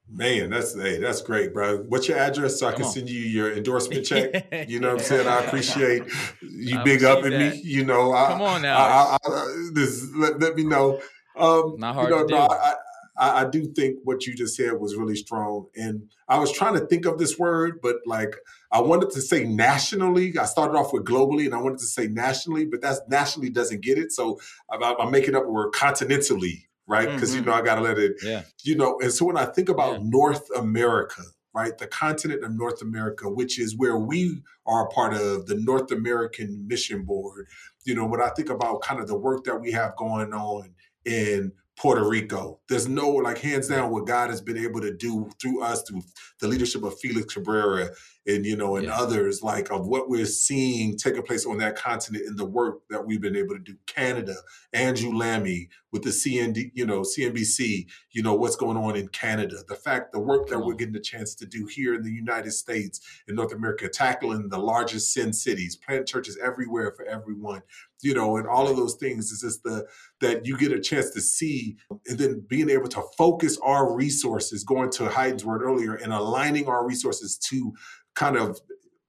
Man, 0.07 0.51
that's 0.51 0.75
hey, 0.75 0.99
that's 0.99 1.21
great, 1.21 1.53
bro. 1.53 1.77
What's 1.77 2.07
your 2.07 2.17
address 2.17 2.59
so 2.59 2.67
I 2.67 2.73
can 2.73 2.83
send 2.83 3.09
you 3.09 3.21
your 3.21 3.53
endorsement 3.53 4.05
check? 4.05 4.45
You 4.69 4.79
know 4.79 4.89
what 4.89 4.99
I'm 4.99 5.05
saying? 5.05 5.27
I 5.27 5.39
appreciate 5.39 6.03
you 6.41 6.77
I 6.77 6.83
big 6.83 7.03
up 7.03 7.23
at 7.23 7.31
me. 7.31 7.59
You 7.63 7.85
know, 7.85 8.13
I, 8.13 8.27
come 8.27 8.41
on 8.41 8.61
now. 8.61 8.77
I, 8.77 9.17
I, 9.25 9.69
this, 9.73 10.07
let, 10.15 10.39
let 10.39 10.55
me 10.55 10.63
know. 10.63 11.01
Um, 11.35 11.77
Not 11.79 11.95
hard 11.95 12.09
you 12.09 12.15
know, 12.15 12.21
to 12.21 12.27
do. 12.27 12.33
No, 12.35 12.47
I, 12.49 12.75
I, 13.17 13.41
I, 13.41 13.49
do 13.49 13.65
think 13.65 13.99
what 14.03 14.25
you 14.25 14.33
just 14.33 14.55
said 14.55 14.73
was 14.73 14.95
really 14.95 15.15
strong. 15.15 15.67
And 15.75 16.09
I 16.27 16.39
was 16.39 16.51
trying 16.51 16.73
to 16.73 16.85
think 16.85 17.05
of 17.05 17.19
this 17.19 17.37
word, 17.37 17.79
but 17.81 17.97
like 18.05 18.35
I 18.71 18.81
wanted 18.81 19.11
to 19.11 19.21
say 19.21 19.43
nationally. 19.43 20.37
I 20.37 20.45
started 20.45 20.75
off 20.75 20.93
with 20.93 21.05
globally, 21.05 21.45
and 21.45 21.53
I 21.53 21.61
wanted 21.61 21.79
to 21.79 21.85
say 21.85 22.07
nationally, 22.07 22.65
but 22.65 22.81
that's 22.81 23.01
nationally 23.07 23.49
doesn't 23.49 23.81
get 23.81 23.97
it. 23.97 24.11
So 24.11 24.39
I'm, 24.69 24.81
I'm 24.99 25.11
making 25.11 25.35
up 25.35 25.45
a 25.45 25.49
word 25.49 25.73
continentally, 25.73 26.63
right? 26.87 27.09
Because 27.09 27.29
mm-hmm. 27.29 27.39
you 27.39 27.45
know 27.45 27.53
I 27.53 27.61
got 27.61 27.75
to 27.75 27.81
let 27.81 27.99
it, 27.99 28.13
yeah. 28.23 28.41
you 28.63 28.75
know. 28.75 28.99
And 29.01 29.13
so 29.13 29.25
when 29.25 29.37
I 29.37 29.45
think 29.45 29.69
about 29.69 29.99
yeah. 29.99 30.07
North 30.09 30.49
America, 30.57 31.21
right, 31.53 31.77
the 31.77 31.87
continent 31.87 32.43
of 32.43 32.51
North 32.51 32.81
America, 32.81 33.29
which 33.29 33.59
is 33.59 33.77
where 33.77 33.97
we 33.97 34.41
are 34.65 34.87
a 34.87 34.89
part 34.89 35.13
of 35.13 35.45
the 35.45 35.55
North 35.55 35.91
American 35.91 36.67
Mission 36.67 37.03
Board, 37.03 37.47
you 37.85 37.93
know, 37.93 38.05
when 38.05 38.21
I 38.21 38.29
think 38.29 38.49
about 38.49 38.81
kind 38.81 38.99
of 38.99 39.07
the 39.07 39.17
work 39.17 39.43
that 39.43 39.61
we 39.61 39.71
have 39.71 39.95
going 39.97 40.33
on 40.33 40.73
in 41.05 41.51
Puerto 41.77 42.07
Rico. 42.07 42.59
There's 42.69 42.87
no 42.87 43.09
like 43.09 43.39
hands 43.39 43.67
down 43.67 43.91
what 43.91 44.07
God 44.07 44.29
has 44.29 44.41
been 44.41 44.57
able 44.57 44.81
to 44.81 44.95
do 44.95 45.29
through 45.41 45.63
us 45.63 45.83
through 45.83 46.03
the 46.39 46.47
leadership 46.47 46.83
of 46.83 46.97
Felix 46.99 47.33
Cabrera 47.33 47.89
and 48.25 48.45
you 48.45 48.55
know 48.55 48.75
and 48.75 48.85
yeah. 48.85 48.95
others 48.95 49.43
like 49.43 49.71
of 49.71 49.87
what 49.87 50.09
we're 50.09 50.25
seeing 50.25 50.97
taking 50.97 51.21
place 51.23 51.45
on 51.45 51.57
that 51.57 51.75
continent 51.75 52.25
in 52.27 52.35
the 52.35 52.45
work 52.45 52.81
that 52.89 53.05
we've 53.05 53.21
been 53.21 53.35
able 53.35 53.55
to 53.55 53.61
do. 53.61 53.75
Canada, 53.85 54.35
Andrew 54.73 55.11
Lamy 55.13 55.69
with 55.91 56.03
the 56.03 56.09
CND, 56.09 56.71
you 56.73 56.85
know 56.85 57.01
CNBC, 57.01 57.87
you 58.11 58.23
know 58.23 58.33
what's 58.33 58.55
going 58.55 58.77
on 58.77 58.95
in 58.95 59.07
Canada. 59.09 59.57
The 59.67 59.75
fact 59.75 60.11
the 60.11 60.19
work 60.19 60.47
that 60.47 60.59
we're 60.59 60.67
mm-hmm. 60.67 60.77
getting 60.77 60.93
the 60.93 60.99
chance 60.99 61.35
to 61.35 61.45
do 61.45 61.65
here 61.65 61.93
in 61.93 62.03
the 62.03 62.11
United 62.11 62.51
States 62.51 63.01
in 63.27 63.35
North 63.35 63.53
America, 63.53 63.89
tackling 63.89 64.49
the 64.49 64.59
largest 64.59 65.13
sin 65.13 65.33
cities, 65.33 65.75
plant 65.75 66.07
churches 66.07 66.37
everywhere 66.41 66.93
for 66.95 67.05
everyone 67.05 67.61
you 68.03 68.13
know, 68.13 68.37
and 68.37 68.47
all 68.47 68.67
of 68.67 68.75
those 68.75 68.95
things 68.95 69.31
is 69.31 69.41
just 69.41 69.63
the 69.63 69.87
that 70.19 70.45
you 70.45 70.57
get 70.57 70.71
a 70.71 70.79
chance 70.79 71.09
to 71.11 71.21
see, 71.21 71.77
and 72.07 72.19
then 72.19 72.43
being 72.47 72.69
able 72.69 72.89
to 72.89 73.01
focus 73.17 73.57
our 73.63 73.93
resources, 73.93 74.63
going 74.63 74.91
to 74.91 75.09
Hayden's 75.09 75.45
word 75.45 75.61
earlier, 75.61 75.95
and 75.95 76.13
aligning 76.13 76.67
our 76.67 76.85
resources 76.85 77.37
to 77.49 77.73
kind 78.15 78.37
of 78.37 78.59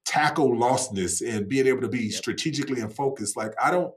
tackle 0.04 0.50
lostness 0.50 1.26
and 1.26 1.49
being 1.49 1.66
able 1.66 1.80
to 1.80 1.88
be 1.88 2.11
strategically 2.11 2.80
and 2.80 2.94
focused. 2.94 3.37
Like 3.37 3.52
I 3.62 3.70
don't, 3.70 3.92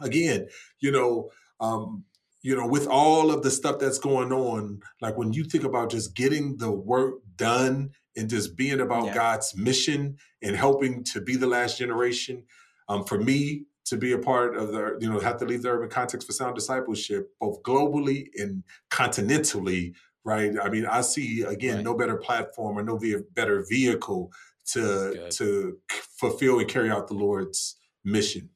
again, 0.00 0.48
you 0.80 0.90
know, 0.90 1.30
um, 1.60 2.04
you 2.42 2.54
know, 2.56 2.66
with 2.66 2.86
all 2.86 3.32
of 3.32 3.42
the 3.42 3.50
stuff 3.50 3.78
that's 3.78 3.98
going 3.98 4.32
on, 4.32 4.80
like 5.00 5.16
when 5.16 5.32
you 5.32 5.44
think 5.44 5.64
about 5.64 5.90
just 5.90 6.14
getting 6.14 6.56
the 6.58 6.70
work 6.70 7.14
done 7.36 7.90
and 8.16 8.30
just 8.30 8.56
being 8.56 8.80
about 8.80 9.06
yeah. 9.06 9.14
God's 9.14 9.56
mission 9.56 10.16
and 10.42 10.54
helping 10.54 11.02
to 11.04 11.20
be 11.20 11.36
the 11.36 11.46
last 11.46 11.78
generation, 11.78 12.44
um, 12.88 13.04
for 13.04 13.18
me, 13.18 13.64
to 13.86 13.96
be 13.96 14.12
a 14.12 14.18
part 14.18 14.56
of 14.56 14.72
the, 14.72 14.96
you 15.00 15.10
know, 15.10 15.18
have 15.20 15.38
to 15.38 15.44
leave 15.44 15.62
the 15.62 15.70
urban 15.70 15.88
context 15.88 16.26
for 16.26 16.32
sound 16.32 16.54
discipleship, 16.54 17.30
both 17.40 17.62
globally 17.62 18.26
and 18.36 18.64
continentally, 18.90 19.94
right? 20.26 20.52
I 20.60 20.68
mean, 20.68 20.84
I 20.84 21.00
see 21.00 21.42
again 21.42 21.76
right. 21.76 21.84
no 21.84 21.94
better 21.94 22.16
platform 22.16 22.78
or 22.78 22.82
no 22.82 23.00
better 23.34 23.64
vehicle 23.66 24.32
to 24.72 25.28
to 25.30 25.78
fulfill 26.18 26.58
and 26.58 26.68
carry 26.68 26.90
out 26.90 27.06
the 27.06 27.14
Lord's 27.14 27.76
mission. 28.04 28.50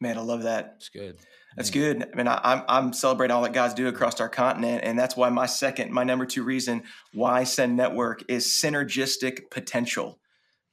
Man, 0.00 0.18
I 0.18 0.20
love 0.20 0.42
that. 0.42 0.74
It's 0.76 0.90
good. 0.90 1.16
That's 1.56 1.70
good. 1.70 2.06
I 2.12 2.16
mean, 2.16 2.28
I, 2.28 2.38
I'm 2.42 2.62
I'm 2.68 2.92
celebrating 2.92 3.34
all 3.34 3.42
that 3.42 3.54
God's 3.54 3.72
do 3.72 3.86
across 3.88 4.20
our 4.20 4.28
continent, 4.28 4.82
and 4.84 4.98
that's 4.98 5.16
why 5.16 5.30
my 5.30 5.46
second, 5.46 5.92
my 5.92 6.04
number 6.04 6.26
two 6.26 6.42
reason 6.42 6.82
why 7.14 7.44
Send 7.44 7.76
Network 7.76 8.24
is 8.28 8.46
synergistic 8.46 9.50
potential. 9.50 10.18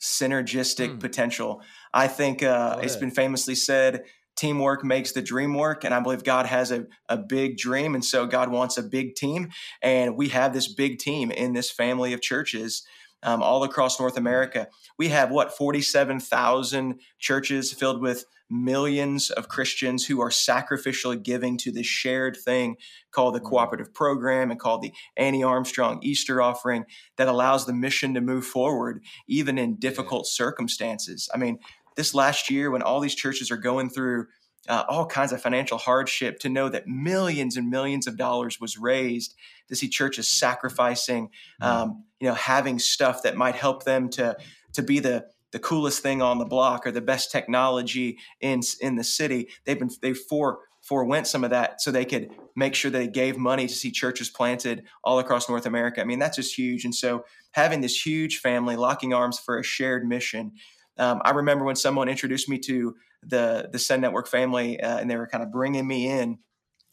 Synergistic 0.01 0.93
hmm. 0.93 0.97
potential. 0.97 1.61
I 1.93 2.07
think 2.07 2.43
uh, 2.43 2.79
it's 2.81 2.97
been 2.97 3.11
famously 3.11 3.55
said, 3.55 4.03
teamwork 4.35 4.83
makes 4.83 5.11
the 5.11 5.21
dream 5.21 5.53
work, 5.53 5.83
and 5.83 5.93
I 5.93 5.99
believe 5.99 6.23
God 6.23 6.45
has 6.45 6.71
a 6.71 6.85
a 7.09 7.17
big 7.17 7.57
dream, 7.57 7.95
and 7.95 8.03
so 8.03 8.25
God 8.25 8.49
wants 8.49 8.77
a 8.77 8.83
big 8.83 9.15
team, 9.15 9.49
and 9.81 10.17
we 10.17 10.29
have 10.29 10.53
this 10.53 10.71
big 10.71 10.99
team 10.99 11.31
in 11.31 11.53
this 11.53 11.69
family 11.69 12.13
of 12.13 12.21
churches. 12.21 12.83
Um, 13.25 13.41
all 13.41 13.63
across 13.63 14.01
North 14.01 14.17
America. 14.17 14.67
We 14.97 15.07
have 15.07 15.31
what, 15.31 15.55
47,000 15.55 16.99
churches 17.19 17.71
filled 17.71 18.01
with 18.01 18.25
millions 18.53 19.31
of 19.31 19.47
Christians 19.47 20.05
who 20.05 20.21
are 20.21 20.29
sacrificially 20.29 21.21
giving 21.21 21.57
to 21.57 21.71
this 21.71 21.87
shared 21.87 22.37
thing 22.37 22.75
called 23.11 23.35
the 23.35 23.39
mm. 23.39 23.45
cooperative 23.45 23.93
program 23.93 24.51
and 24.51 24.59
called 24.59 24.81
the 24.81 24.93
Annie 25.17 25.43
Armstrong 25.43 25.99
Easter 26.03 26.41
offering 26.41 26.85
that 27.17 27.27
allows 27.27 27.65
the 27.65 27.73
mission 27.73 28.13
to 28.13 28.21
move 28.21 28.45
forward 28.45 29.03
even 29.27 29.57
in 29.57 29.75
difficult 29.75 30.27
circumstances. 30.27 31.29
I 31.33 31.37
mean, 31.37 31.59
this 31.95 32.13
last 32.13 32.49
year 32.49 32.71
when 32.71 32.81
all 32.81 32.99
these 32.99 33.15
churches 33.15 33.51
are 33.51 33.57
going 33.57 33.89
through 33.89 34.27
uh, 34.69 34.83
all 34.87 35.05
kinds 35.05 35.33
of 35.33 35.41
financial 35.41 35.77
hardship 35.77 36.39
to 36.39 36.49
know 36.49 36.69
that 36.69 36.87
millions 36.87 37.57
and 37.57 37.69
millions 37.69 38.07
of 38.07 38.17
dollars 38.17 38.61
was 38.61 38.77
raised 38.77 39.35
to 39.67 39.75
see 39.75 39.89
churches 39.89 40.27
sacrificing 40.27 41.29
mm. 41.61 41.65
um, 41.65 42.03
you 42.19 42.27
know 42.27 42.33
having 42.33 42.79
stuff 42.79 43.23
that 43.23 43.35
might 43.35 43.55
help 43.55 43.83
them 43.83 44.09
to 44.09 44.35
to 44.73 44.81
be 44.81 44.99
the 44.99 45.25
the 45.53 45.59
coolest 45.59 46.01
thing 46.01 46.21
on 46.21 46.39
the 46.39 46.45
block 46.45 46.85
or 46.85 46.91
the 46.91 47.01
best 47.01 47.31
technology 47.31 48.17
in 48.41 48.61
in 48.81 48.95
the 48.95 49.03
city. 49.03 49.49
They've 49.65 49.79
been 49.79 49.91
they 50.01 50.13
for 50.13 50.59
forewent 50.81 51.27
some 51.27 51.45
of 51.45 51.51
that 51.51 51.79
so 51.79 51.91
they 51.91 52.03
could 52.03 52.29
make 52.57 52.75
sure 52.75 52.91
they 52.91 53.07
gave 53.07 53.37
money 53.37 53.67
to 53.67 53.73
see 53.73 53.89
churches 53.89 54.29
planted 54.29 54.83
all 55.03 55.19
across 55.19 55.47
North 55.47 55.65
America. 55.65 56.01
I 56.01 56.03
mean, 56.03 56.19
that's 56.19 56.35
just 56.35 56.57
huge. 56.57 56.83
And 56.83 56.93
so 56.93 57.23
having 57.51 57.79
this 57.79 58.05
huge 58.05 58.39
family 58.39 58.75
locking 58.75 59.13
arms 59.13 59.39
for 59.39 59.57
a 59.57 59.63
shared 59.63 60.05
mission. 60.05 60.51
Um, 60.97 61.21
I 61.23 61.31
remember 61.31 61.65
when 61.65 61.75
someone 61.75 62.09
introduced 62.09 62.49
me 62.49 62.59
to 62.59 62.95
the 63.23 63.69
the 63.71 63.79
Send 63.79 64.01
Network 64.01 64.27
family, 64.27 64.79
uh, 64.79 64.97
and 64.97 65.09
they 65.09 65.17
were 65.17 65.27
kind 65.27 65.43
of 65.43 65.51
bringing 65.51 65.87
me 65.87 66.07
in, 66.07 66.39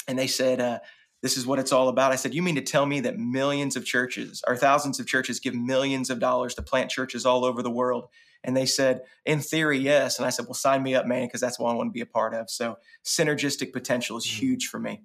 and 0.09 0.19
they 0.19 0.27
said, 0.27 0.61
uh, 0.61 0.79
"This 1.23 1.37
is 1.37 1.47
what 1.47 1.59
it's 1.59 1.73
all 1.73 1.89
about." 1.89 2.13
I 2.13 2.17
said, 2.17 2.35
"You 2.35 2.43
mean 2.43 2.55
to 2.55 2.63
tell 2.63 2.87
me 2.87 3.01
that 3.01 3.19
millions 3.19 3.77
of 3.77 3.85
churches 3.85 4.43
or 4.47 4.57
thousands 4.57 5.01
of 5.01 5.07
churches 5.07 5.41
give 5.41 5.55
millions 5.55 6.11
of 6.11 6.19
dollars 6.19 6.55
to 6.55 6.63
plant 6.63 6.91
churches 6.91 7.27
all 7.27 7.45
over 7.45 7.63
the 7.63 7.71
world?" 7.71 8.09
And 8.43 8.57
they 8.57 8.67
said, 8.67 9.03
in 9.27 9.41
theory, 9.41 9.79
yes. 9.79 10.19
And 10.19 10.27
I 10.27 10.31
said, 10.31 10.47
well, 10.47 10.55
sign 10.55 10.83
me 10.83 10.95
up, 10.95 11.07
man, 11.07 11.27
because 11.27 11.43
that's 11.43 11.59
what 11.59 11.71
I 11.71 11.75
want 11.75 11.89
to 11.89 11.93
be 11.93 12.01
a 12.01 12.07
part 12.07 12.35
of. 12.35 12.49
So 12.49 12.79
synergistic 13.05 13.73
potential 13.73 14.17
is 14.17 14.25
mm-hmm. 14.27 14.47
huge 14.47 14.69
for 14.69 14.79
me. 14.79 15.03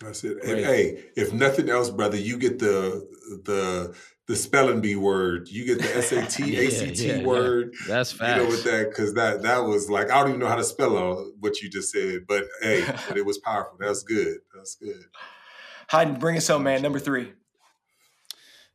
That's 0.00 0.22
it. 0.22 0.42
And 0.44 0.60
hey, 0.60 1.04
if 1.16 1.32
nothing 1.32 1.68
else, 1.68 1.90
brother, 1.90 2.16
you 2.16 2.38
get 2.38 2.60
the 2.60 3.08
the 3.44 3.96
the 4.28 4.36
spelling 4.36 4.80
bee 4.80 4.94
word. 4.94 5.48
You 5.48 5.64
get 5.64 5.78
the 5.78 6.02
SAT, 6.02 6.38
yeah, 6.46 6.60
ACT 6.60 6.98
yeah, 7.00 7.22
word. 7.22 7.74
Yeah. 7.80 7.86
That's 7.88 8.12
fast. 8.12 8.36
You 8.36 8.44
know, 8.44 8.50
with 8.50 8.64
that, 8.64 8.90
because 8.90 9.14
that 9.14 9.42
that 9.42 9.64
was 9.64 9.90
like 9.90 10.10
I 10.10 10.20
don't 10.20 10.28
even 10.28 10.40
know 10.40 10.46
how 10.46 10.56
to 10.56 10.64
spell 10.64 11.32
what 11.40 11.60
you 11.60 11.68
just 11.68 11.90
said, 11.90 12.26
but 12.28 12.44
hey, 12.60 12.84
but 13.08 13.16
it 13.16 13.24
was 13.24 13.38
powerful. 13.38 13.76
That's 13.80 14.02
good. 14.02 14.38
That's 14.54 14.76
good. 14.76 15.02
Hayden, 15.90 16.18
bring 16.18 16.36
us 16.36 16.46
home, 16.46 16.64
man. 16.64 16.82
Number 16.82 16.98
three. 16.98 17.32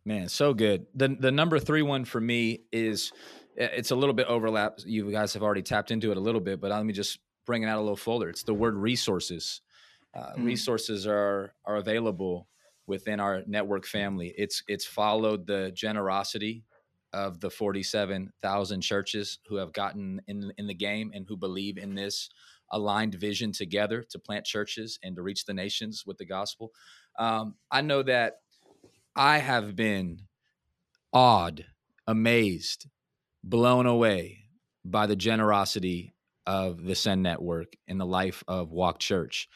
Man, 0.04 0.28
so 0.28 0.54
good. 0.54 0.88
The 0.96 1.16
the 1.20 1.32
number 1.32 1.60
three 1.60 1.84
one 1.84 2.04
for 2.04 2.20
me 2.20 2.64
is 2.72 3.14
it's 3.56 3.92
a 3.92 3.96
little 3.96 4.16
bit 4.16 4.28
overlap. 4.28 4.80
You 4.84 5.12
guys 5.12 5.34
have 5.36 5.44
already 5.44 5.62
tapped 5.62 5.92
into 5.92 6.10
it 6.10 6.18
a 6.18 6.20
little 6.20 6.42
bit, 6.42 6.60
but 6.60 6.72
let 6.72 6.84
me 6.84 6.94
just 6.94 7.20
bring 7.46 7.62
it 7.62 7.68
out 7.68 7.78
a 7.78 7.82
little 7.82 7.96
further. 7.96 8.28
It's 8.28 8.44
the 8.44 8.56
word 8.56 8.76
resources. 8.76 9.62
Uh, 10.16 10.34
mm. 10.36 10.46
Resources 10.46 11.06
are 11.06 11.54
are 11.64 11.76
available 11.76 12.48
within 12.88 13.20
our 13.20 13.44
network 13.48 13.86
family. 13.86 14.34
It's 14.38 14.64
it's 14.68 14.86
followed 14.86 15.48
the 15.48 15.72
generosity 15.74 16.66
of 17.14 17.40
the 17.40 17.50
47,000 17.50 18.82
churches 18.82 19.40
who 19.48 19.56
have 19.58 19.74
gotten 19.74 20.22
in 20.28 20.52
in 20.58 20.68
the 20.68 20.74
game 20.74 21.12
and 21.14 21.26
who 21.28 21.38
believe 21.38 21.78
in 21.78 21.96
this 21.96 22.30
aligned 22.72 23.16
vision 23.16 23.52
together 23.52 24.04
to 24.10 24.20
plant 24.20 24.46
churches 24.46 25.00
and 25.04 25.16
to 25.16 25.22
reach 25.22 25.46
the 25.46 25.54
nations 25.54 26.06
with 26.06 26.18
the 26.18 26.26
gospel. 26.26 26.72
Um, 27.20 27.56
I 27.70 27.82
know 27.82 28.02
that 28.04 28.38
I 29.16 29.38
have 29.38 29.76
been 29.76 30.22
awed, 31.14 31.66
amazed, 32.08 32.88
blown 33.44 33.86
away 33.86 34.46
by 34.84 35.06
the 35.06 35.16
generosity 35.16 36.16
of 36.46 36.84
the 36.84 36.96
Send 36.96 37.22
Network 37.24 37.74
in 37.88 37.98
the 38.00 38.06
life 38.06 38.44
of 38.48 38.72
Walk 38.72 39.00
Church. 39.00 39.48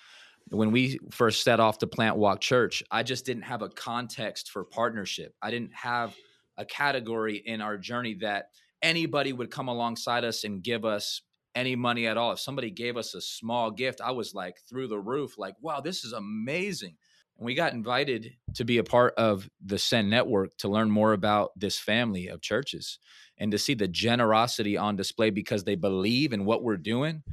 When 0.49 0.71
we 0.71 0.99
first 1.11 1.43
set 1.43 1.59
off 1.59 1.79
to 1.79 1.87
plant 1.87 2.17
Walk 2.17 2.41
Church, 2.41 2.81
I 2.89 3.03
just 3.03 3.25
didn't 3.25 3.43
have 3.43 3.61
a 3.61 3.69
context 3.69 4.49
for 4.49 4.63
partnership. 4.63 5.35
I 5.41 5.51
didn't 5.51 5.73
have 5.73 6.15
a 6.57 6.65
category 6.65 7.37
in 7.37 7.61
our 7.61 7.77
journey 7.77 8.15
that 8.21 8.49
anybody 8.81 9.33
would 9.33 9.51
come 9.51 9.67
alongside 9.67 10.23
us 10.23 10.43
and 10.43 10.63
give 10.63 10.85
us 10.85 11.21
any 11.55 11.75
money 11.75 12.07
at 12.07 12.17
all. 12.17 12.31
If 12.31 12.39
somebody 12.39 12.69
gave 12.69 12.97
us 12.97 13.15
a 13.15 13.21
small 13.21 13.71
gift, 13.71 13.99
I 13.99 14.11
was 14.11 14.33
like 14.33 14.57
through 14.69 14.87
the 14.87 14.99
roof, 14.99 15.37
like, 15.37 15.55
wow, 15.59 15.81
this 15.81 16.03
is 16.03 16.13
amazing. 16.13 16.95
And 17.37 17.45
we 17.45 17.55
got 17.55 17.73
invited 17.73 18.33
to 18.55 18.63
be 18.63 18.77
a 18.77 18.83
part 18.83 19.13
of 19.17 19.49
the 19.63 19.77
Send 19.77 20.09
Network 20.09 20.55
to 20.57 20.69
learn 20.69 20.89
more 20.89 21.13
about 21.13 21.51
this 21.55 21.79
family 21.79 22.27
of 22.27 22.41
churches 22.41 22.99
and 23.37 23.51
to 23.51 23.57
see 23.57 23.73
the 23.73 23.87
generosity 23.87 24.77
on 24.77 24.95
display 24.95 25.29
because 25.29 25.63
they 25.63 25.75
believe 25.75 26.33
in 26.33 26.45
what 26.45 26.63
we're 26.63 26.77
doing. 26.77 27.23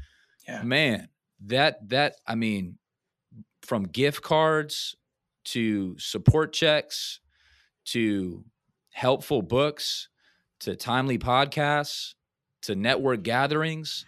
Yeah. 0.47 0.63
Man, 0.63 1.09
that 1.47 1.89
that 1.89 2.17
I 2.27 2.35
mean, 2.35 2.79
from 3.65 3.85
gift 3.85 4.23
cards 4.23 4.97
to 5.45 5.99
support 5.99 6.53
checks 6.53 7.21
to 7.87 8.45
helpful 8.93 9.43
books 9.43 10.09
to 10.61 10.77
timely 10.77 11.19
podcasts 11.19 12.15
to 12.63 12.75
network 12.75 13.23
gatherings. 13.23 14.05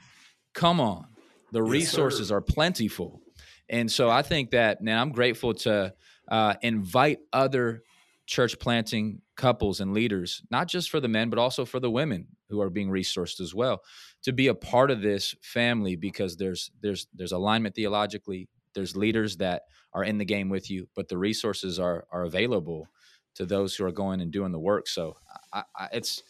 Come 0.55 0.81
on. 0.81 1.07
The 1.53 1.63
yes, 1.63 1.71
resources 1.71 2.29
sir. 2.29 2.37
are 2.37 2.41
plentiful. 2.41 3.21
And 3.69 3.91
so 3.91 4.09
I 4.11 4.23
think 4.23 4.51
that 4.51 4.81
now 4.83 5.01
I'm 5.01 5.13
grateful 5.13 5.55
to 5.55 5.93
uh, 6.29 6.55
invite 6.63 7.19
other 7.33 7.83
church 8.27 8.59
planting 8.59 9.21
couples 9.37 9.81
and 9.81 9.93
leaders, 9.93 10.43
not 10.51 10.69
just 10.69 10.91
for 10.91 11.01
the 11.01 11.09
men, 11.09 11.31
but 11.31 11.39
also 11.39 11.65
for 11.65 11.79
the 11.79 11.91
women 11.91 12.27
who 12.49 12.61
are 12.61 12.71
being 12.71 12.89
resourced 12.89 13.41
as 13.41 13.55
well, 13.55 13.83
to 14.23 14.33
be 14.33 14.49
a 14.49 14.55
part 14.55 14.91
of 14.91 15.03
this 15.03 15.35
family 15.43 15.97
because 15.97 16.37
there's 16.37 16.71
there's 16.81 17.07
there's 17.15 17.33
alignment 17.33 17.75
theologically. 17.75 18.49
There's 18.77 18.95
leaders 18.95 19.39
that 19.39 19.63
are 19.93 20.05
in 20.05 20.19
the 20.19 20.25
game 20.25 20.49
with 20.49 20.71
you, 20.71 20.89
but 20.95 21.09
the 21.09 21.19
resources 21.19 21.81
are 21.81 22.07
are 22.13 22.23
available 22.23 22.87
to 23.35 23.45
those 23.45 23.75
who 23.75 23.85
are 23.85 23.93
going 23.93 24.21
and 24.21 24.31
doing 24.31 24.53
the 24.53 24.61
work. 24.61 24.87
So 24.87 25.17
I, 25.53 25.65
I, 25.77 25.89
it's 25.93 26.23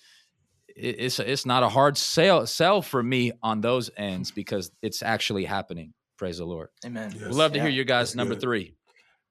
it's 0.69 1.19
it's 1.19 1.45
not 1.45 1.62
a 1.62 1.69
hard 1.69 1.99
sell 1.99 2.47
sell 2.47 2.81
for 2.81 3.03
me 3.03 3.33
on 3.43 3.61
those 3.61 3.91
ends 3.97 4.31
because 4.35 4.71
it's 4.81 5.03
actually 5.03 5.45
happening. 5.45 5.93
Praise 6.17 6.38
the 6.38 6.47
Lord. 6.47 6.69
Amen. 6.87 7.12
Yes. 7.12 7.25
We'd 7.25 7.35
love 7.35 7.53
to 7.53 7.59
yeah. 7.59 7.65
hear 7.65 7.73
your 7.73 7.85
guys' 7.85 8.17
number 8.17 8.35
good. 8.35 8.41
three. 8.41 8.75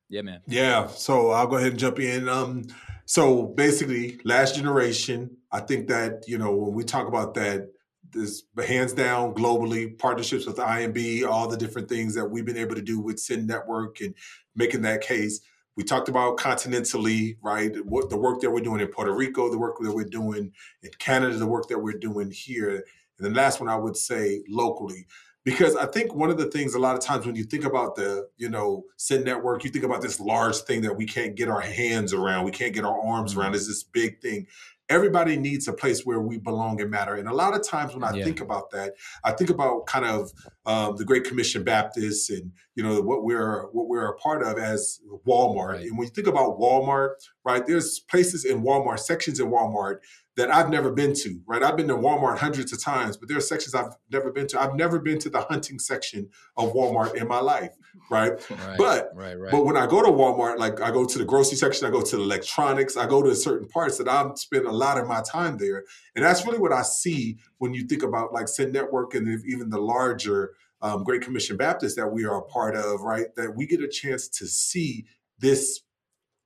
Yeah, 0.07 0.21
man. 0.21 0.41
Yeah. 0.47 0.87
So 0.87 1.31
I'll 1.31 1.47
go 1.47 1.55
ahead 1.55 1.71
and 1.71 1.79
jump 1.79 1.99
in. 1.99 2.29
Um, 2.29 2.65
so 3.05 3.43
basically, 3.43 4.19
last 4.23 4.55
generation, 4.55 5.37
I 5.51 5.61
think 5.61 5.87
that, 5.87 6.25
you 6.27 6.37
know, 6.37 6.55
when 6.55 6.73
we 6.73 6.83
talk 6.83 7.07
about 7.07 7.33
that, 7.35 7.69
this 8.15 8.43
hands 8.65 8.93
down 8.93 9.33
globally, 9.33 9.97
partnerships 9.97 10.45
with 10.45 10.57
IMB, 10.57 11.27
all 11.27 11.47
the 11.47 11.57
different 11.57 11.89
things 11.89 12.15
that 12.15 12.25
we've 12.25 12.45
been 12.45 12.57
able 12.57 12.75
to 12.75 12.81
do 12.81 12.99
with 12.99 13.19
Send 13.19 13.45
Network 13.45 13.99
and 13.99 14.15
making 14.55 14.81
that 14.83 15.01
case. 15.01 15.41
We 15.75 15.83
talked 15.83 16.07
about 16.07 16.37
continentally, 16.37 17.37
right? 17.43 17.75
What 17.85 18.09
the 18.09 18.17
work 18.17 18.39
that 18.41 18.49
we're 18.49 18.61
doing 18.61 18.79
in 18.79 18.87
Puerto 18.87 19.13
Rico, 19.13 19.51
the 19.51 19.57
work 19.57 19.75
that 19.81 19.93
we're 19.93 20.05
doing 20.05 20.53
in 20.81 20.91
Canada, 20.97 21.35
the 21.35 21.45
work 21.45 21.67
that 21.67 21.79
we're 21.79 21.99
doing 21.99 22.31
here. 22.31 22.85
And 23.19 23.27
the 23.27 23.37
last 23.37 23.59
one 23.59 23.69
I 23.69 23.75
would 23.75 23.97
say 23.97 24.43
locally 24.47 25.05
because 25.45 25.75
I 25.75 25.85
think 25.85 26.13
one 26.13 26.29
of 26.31 26.37
the 26.37 26.47
things 26.47 26.73
a 26.73 26.79
lot 26.79 26.95
of 26.95 27.01
times 27.01 27.25
when 27.25 27.35
you 27.35 27.43
think 27.43 27.63
about 27.63 27.95
the 27.95 28.27
you 28.37 28.49
know 28.49 28.83
Send 28.97 29.23
Network, 29.23 29.63
you 29.63 29.69
think 29.69 29.85
about 29.85 30.01
this 30.01 30.19
large 30.19 30.57
thing 30.57 30.81
that 30.81 30.97
we 30.97 31.05
can't 31.05 31.35
get 31.35 31.47
our 31.47 31.61
hands 31.61 32.13
around, 32.13 32.43
we 32.43 32.51
can't 32.51 32.73
get 32.73 32.83
our 32.83 32.99
arms 32.99 33.35
around. 33.37 33.51
Mm-hmm. 33.51 33.55
Is 33.55 33.67
this 33.67 33.83
big 33.83 34.19
thing, 34.21 34.47
everybody 34.89 35.37
needs 35.37 35.67
a 35.67 35.73
place 35.73 36.05
where 36.05 36.19
we 36.19 36.37
belong 36.37 36.81
and 36.81 36.91
matter. 36.91 37.15
And 37.15 37.27
a 37.27 37.33
lot 37.33 37.55
of 37.55 37.63
times 37.67 37.93
when 37.93 38.03
I 38.03 38.13
Yeah. 38.13 38.23
think 38.23 38.41
about 38.41 38.71
that, 38.71 38.93
I 39.23 39.31
think 39.31 39.49
about 39.49 39.85
kind 39.87 40.05
of 40.05 40.31
um, 40.65 40.95
the 40.95 41.05
Great 41.05 41.23
Commission 41.23 41.63
Baptists 41.63 42.29
and 42.29 42.51
you 42.75 42.83
know 42.83 43.01
what 43.01 43.23
we're 43.23 43.67
what 43.67 43.87
we're 43.87 44.07
a 44.07 44.17
part 44.17 44.43
of 44.43 44.57
as 44.57 44.99
Walmart. 45.27 45.73
Right. 45.73 45.85
And 45.87 45.97
when 45.97 46.07
you 46.07 46.13
think 46.13 46.27
about 46.27 46.59
Walmart, 46.59 47.15
right, 47.43 47.65
there's 47.65 47.99
places 47.99 48.45
in 48.45 48.63
Walmart, 48.63 48.99
sections 48.99 49.39
in 49.39 49.47
Walmart 49.47 49.97
that 50.37 50.53
I've 50.53 50.69
never 50.69 50.91
been 50.91 51.13
to, 51.15 51.41
right? 51.47 51.63
I've 51.63 51.77
been 51.77 51.87
to 51.87 51.95
Walmart 51.95 52.37
hundreds 52.37 52.73
of 52.73 52.81
times, 52.81 53.15
but 53.15 53.29
there 53.29 53.37
are 53.37 53.41
sections 53.41 53.73
I've 53.73 53.95
never 54.11 54.31
been 54.31 54.47
to. 54.47 54.61
I've 54.61 54.75
never 54.75 54.99
been 54.99 55.17
to 55.19 55.29
the 55.29 55.41
hunting 55.41 55.79
section 55.79 56.29
of 56.57 56.73
Walmart 56.73 57.15
in 57.15 57.27
my 57.27 57.39
life, 57.39 57.71
right? 58.09 58.33
Right. 58.65 58.77
But 58.77 59.11
right, 59.13 59.37
right. 59.37 59.51
but 59.51 59.65
when 59.65 59.77
I 59.77 59.85
go 59.85 60.01
to 60.01 60.09
Walmart, 60.09 60.57
like 60.57 60.81
I 60.81 60.89
go 60.89 61.05
to 61.05 61.17
the 61.17 61.25
grocery 61.25 61.57
section, 61.57 61.87
I 61.87 61.91
go 61.91 62.01
to 62.01 62.17
the 62.17 62.23
electronics, 62.23 62.97
I 62.97 63.05
go 63.05 63.21
to 63.21 63.35
certain 63.35 63.67
parts 63.67 63.97
that 63.97 64.07
I've 64.07 64.37
spent 64.37 64.65
a 64.65 64.71
lot 64.71 64.97
of 64.97 65.07
my 65.07 65.21
time 65.21 65.57
there. 65.57 65.83
And 66.15 66.23
that's 66.23 66.45
really 66.45 66.57
what 66.57 66.71
I 66.71 66.81
see 66.81 67.37
when 67.57 67.73
you 67.73 67.83
think 67.83 68.01
about 68.01 68.33
like 68.33 68.47
Send 68.47 68.73
Network 68.73 69.13
and 69.13 69.27
even 69.45 69.69
the 69.69 69.79
larger 69.79 70.53
um, 70.81 71.03
Great 71.03 71.21
Commission 71.21 71.57
Baptist 71.57 71.95
that 71.97 72.11
we 72.11 72.25
are 72.25 72.37
a 72.37 72.43
part 72.43 72.75
of, 72.75 73.01
right? 73.01 73.27
That 73.35 73.55
we 73.55 73.67
get 73.67 73.81
a 73.81 73.87
chance 73.87 74.27
to 74.29 74.47
see 74.47 75.05
this 75.39 75.81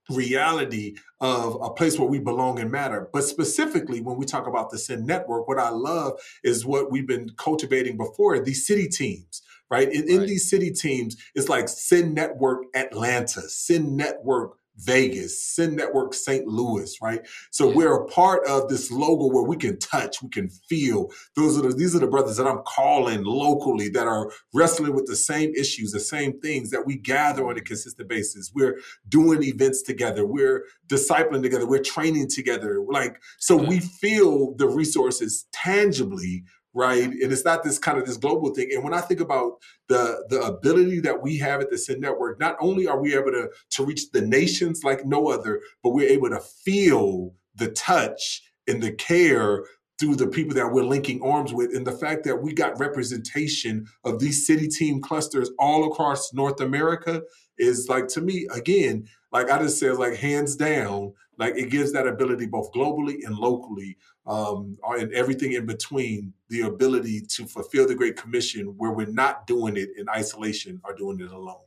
reality 0.09 0.95
of 1.21 1.57
a 1.61 1.69
place 1.69 1.97
where 1.97 2.07
we 2.07 2.19
belong 2.19 2.59
and 2.59 2.71
matter. 2.71 3.09
But 3.11 3.23
specifically, 3.23 4.01
when 4.01 4.17
we 4.17 4.25
talk 4.25 4.47
about 4.47 4.69
the 4.69 4.77
Send 4.77 5.05
Network, 5.05 5.47
what 5.47 5.59
I 5.59 5.69
love 5.69 6.19
is 6.43 6.65
what 6.65 6.91
we've 6.91 7.07
been 7.07 7.31
cultivating 7.37 7.97
before 7.97 8.39
these 8.39 8.65
city 8.65 8.87
teams, 8.87 9.41
right? 9.69 9.91
In, 9.91 10.09
in 10.09 10.25
these 10.25 10.49
city 10.49 10.71
teams, 10.71 11.17
it's 11.35 11.49
like 11.49 11.67
Send 11.67 12.13
Network 12.15 12.65
Atlanta, 12.75 13.41
Send 13.41 13.97
Network 13.97 14.58
Vegas, 14.79 15.43
Send 15.43 15.75
Network 15.75 16.13
St. 16.13 16.47
Louis, 16.47 16.95
right? 17.01 17.21
So 17.51 17.69
we're 17.69 17.95
a 17.95 18.05
part 18.07 18.45
of 18.47 18.69
this 18.69 18.91
logo 18.91 19.27
where 19.27 19.43
we 19.43 19.57
can 19.57 19.77
touch, 19.79 20.21
we 20.21 20.29
can 20.29 20.49
feel. 20.49 21.09
Those 21.35 21.57
are 21.57 21.61
the, 21.61 21.73
these 21.75 21.95
are 21.95 21.99
the 21.99 22.07
brothers 22.07 22.37
that 22.37 22.47
I'm 22.47 22.63
calling 22.65 23.23
locally 23.23 23.89
that 23.89 24.07
are 24.07 24.31
wrestling 24.53 24.95
with 24.95 25.05
the 25.05 25.15
same 25.15 25.53
issues, 25.55 25.91
the 25.91 25.99
same 25.99 26.39
things 26.39 26.69
that 26.71 26.85
we 26.85 26.97
gather 26.97 27.47
on 27.47 27.57
a 27.57 27.61
consistent 27.61 28.07
basis. 28.07 28.51
We're 28.53 28.79
doing 29.07 29.43
events 29.43 29.81
together. 29.81 30.25
We're 30.25 30.65
discipling 30.87 31.41
together. 31.41 31.67
We're 31.67 31.83
training 31.83 32.29
together. 32.29 32.81
Like 32.81 33.21
so, 33.37 33.55
we 33.55 33.79
feel 33.79 34.53
the 34.55 34.67
resources 34.67 35.47
tangibly, 35.51 36.43
right? 36.73 37.03
And 37.03 37.31
it's 37.31 37.45
not 37.45 37.63
this 37.63 37.79
kind 37.79 37.97
of 37.97 38.05
this 38.05 38.17
global 38.17 38.53
thing. 38.53 38.69
And 38.73 38.83
when 38.83 38.93
I 38.93 39.01
think 39.01 39.19
about 39.19 39.53
the 39.87 40.25
the 40.29 40.41
ability 40.41 40.99
that 41.01 41.21
we 41.21 41.37
have 41.37 41.61
at 41.61 41.69
the 41.69 41.77
Send 41.77 42.01
Network, 42.01 42.39
not 42.39 42.55
only 42.59 42.87
are 42.87 42.99
we 42.99 43.15
able 43.15 43.31
to 43.31 43.49
to 43.71 43.85
reach 43.85 44.11
the 44.11 44.21
nations 44.21 44.83
like 44.83 45.05
no 45.05 45.29
other, 45.29 45.61
but 45.83 45.91
we're 45.91 46.09
able 46.09 46.29
to 46.29 46.39
feel 46.39 47.33
the 47.55 47.69
touch 47.71 48.43
and 48.67 48.81
the 48.81 48.91
care 48.91 49.63
through 49.99 50.15
the 50.15 50.27
people 50.27 50.55
that 50.55 50.71
we're 50.71 50.83
linking 50.83 51.21
arms 51.21 51.53
with 51.53 51.75
and 51.75 51.85
the 51.85 51.91
fact 51.91 52.23
that 52.23 52.37
we 52.37 52.53
got 52.53 52.79
representation 52.79 53.85
of 54.05 54.19
these 54.19 54.47
city 54.47 54.67
team 54.67 55.01
clusters 55.01 55.51
all 55.59 55.91
across 55.91 56.33
North 56.33 56.61
America 56.61 57.21
is 57.57 57.87
like 57.89 58.07
to 58.07 58.21
me 58.21 58.47
again 58.53 59.05
like 59.33 59.51
I 59.51 59.59
just 59.59 59.77
said 59.77 59.97
like 59.97 60.15
hands 60.15 60.55
down 60.55 61.13
like 61.39 61.55
it 61.55 61.69
gives 61.69 61.91
that 61.93 62.05
ability 62.05 62.45
both 62.45 62.71
globally 62.73 63.25
and 63.25 63.35
locally 63.35 63.97
um, 64.27 64.77
and 64.89 65.11
everything 65.13 65.53
in 65.53 65.65
between 65.65 66.33
the 66.49 66.61
ability 66.61 67.21
to 67.21 67.45
fulfill 67.45 67.87
the 67.87 67.95
Great 67.95 68.17
Commission 68.17 68.65
where 68.77 68.91
we're 68.91 69.07
not 69.07 69.47
doing 69.47 69.77
it 69.77 69.89
in 69.97 70.07
isolation 70.09 70.79
or 70.83 70.93
doing 70.93 71.19
it 71.21 71.31
alone. 71.31 71.61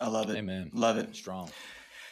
I 0.00 0.08
love 0.08 0.28
it. 0.30 0.36
Amen. 0.36 0.70
Love 0.74 0.98
it. 0.98 1.14
Strong. 1.14 1.50